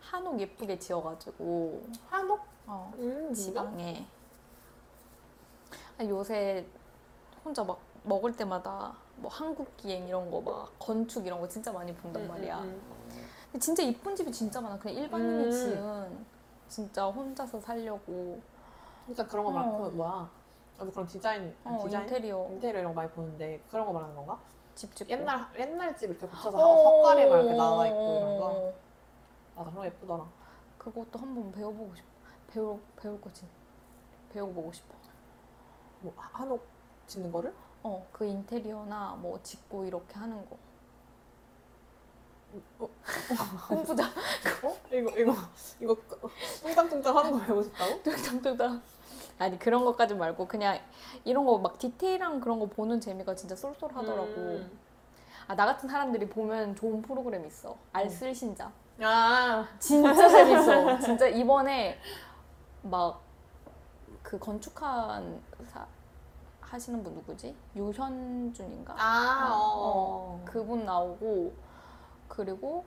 [0.00, 2.46] 한옥 예쁘게 지어가지고 한옥?
[2.72, 4.06] 어, 음 지방에
[5.98, 6.64] 아, 요새
[7.44, 11.92] 혼자 막 먹을 때마다 뭐 한국 기행 이런 거 막 건축 이런 거 진짜 많이
[11.94, 12.60] 본단 말이야.
[12.60, 12.80] 음,
[13.50, 14.78] 근데 진짜 이쁜 집이 진짜 많아.
[14.78, 15.50] 그냥 일반인이 음.
[15.50, 16.26] 지은
[16.68, 18.40] 진짜 혼자서 살려고
[19.06, 19.54] 그러니까 그런 거 어.
[19.54, 20.30] 말고 뭐야
[20.78, 24.38] 나도 그런 디자인 어, 디자인 인테리어 인테리어 이런 거 많이 보는데 그런 거 말하는 건가?
[24.76, 28.46] 집 짓고 옛날 옛날 집 이렇게 붙여서 어, 석가리 막 이렇게 나와 있고 이런 거
[28.46, 28.72] 어,
[29.56, 30.26] 맞아 그런 거 예쁘더라
[30.78, 32.08] 그것도 한번 배워보고 싶어.
[32.52, 33.46] 배우 배울 거지.
[34.32, 34.94] 배워보고 싶어.
[36.00, 36.66] 뭐 한옥
[37.06, 37.52] 짓는 거를?
[37.82, 40.56] 어, 그 인테리어나 뭐 짓고 이렇게 하는 거.
[42.80, 42.88] 어?
[43.68, 44.04] 홍부자
[44.64, 44.76] 어?
[44.92, 45.34] 이거 이거
[45.80, 45.96] 이거
[46.64, 48.02] 뚱땅뚱땅 하는 거 배우고 싶다고?
[48.02, 48.82] 뚱땅뚱땅.
[49.38, 50.78] 아니 그런 것까지 말고 그냥
[51.24, 54.24] 이런 거 막 디테일한 그런 거 보는 재미가 진짜 쏠쏠하더라고.
[54.36, 54.78] 음.
[55.46, 57.76] 아나 같은 사람들이 보면 좋은 프로그램 있어.
[57.92, 58.70] 알쓸신자.
[59.02, 60.98] 아 진짜 재밌어.
[61.00, 61.98] 진짜 이번에
[62.82, 63.30] 막
[64.22, 65.86] 그 건축한 사,
[66.60, 67.54] 하시는 분 누구지?
[67.74, 68.94] 유현준인가?
[68.96, 70.42] 아, 어, 어.
[70.44, 71.52] 그분 나오고
[72.28, 72.84] 그리고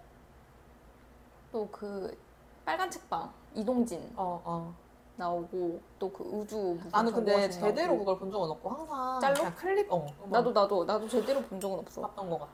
[1.52, 2.18] 또 그
[2.66, 4.74] 빨간 책방 이동진 어, 어.
[5.18, 8.00] 나오고 또 그 우주 무슨 나는 근데 제대로 나오고.
[8.00, 9.34] 그걸 본 적은 없고 항상 짤로?
[9.36, 12.02] 그냥 클립 어 나도 나도 나도 제대로 본 적은 없어.
[12.02, 12.52] 봤던 것 같아.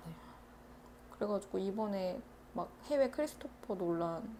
[1.16, 2.20] 그래가지고 이번에
[2.54, 4.36] 막 해외 크리스토퍼 논란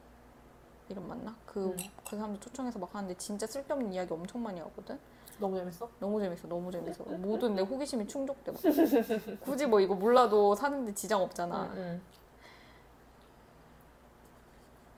[0.90, 1.36] 이름 맞나?
[1.46, 1.78] 그, 음.
[2.10, 5.00] 그 사람들 초청해서 막 하는데 진짜 쓸데없는 이야기 엄청 많이 하거든?
[5.40, 5.90] 너무 재밌어?
[6.00, 7.04] 너무 재밌어, 너무 재밌어.
[7.04, 8.52] 모든 내 호기심이 충족돼.
[8.52, 8.60] 막.
[9.42, 11.66] 굳이 뭐 이거 몰라도 사는데 지장 없잖아.
[11.66, 12.02] 음, 음.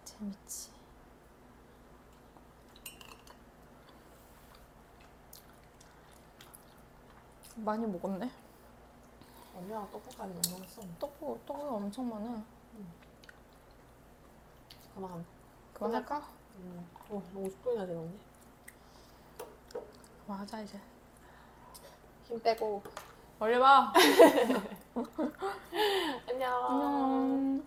[0.05, 0.71] 재밌지.
[7.57, 8.31] 많이 먹었네.
[9.57, 10.81] 언니랑 떡볶이까지 너무 먹었어.
[10.99, 12.43] 떡볶이, 떡볶이 엄청 많아.
[12.75, 12.93] 음.
[14.95, 15.40] 가만.
[15.81, 16.19] 그만할까?
[16.19, 16.27] 뭐?
[16.59, 16.87] 음.
[17.09, 18.11] 어, 어 뭐 50분이나 되었네.
[20.27, 20.79] 그만하자 이제.
[22.27, 22.83] 힘 빼고.
[23.39, 23.91] 올려봐.
[26.29, 26.67] 안녕.
[26.67, 27.63] 안녕.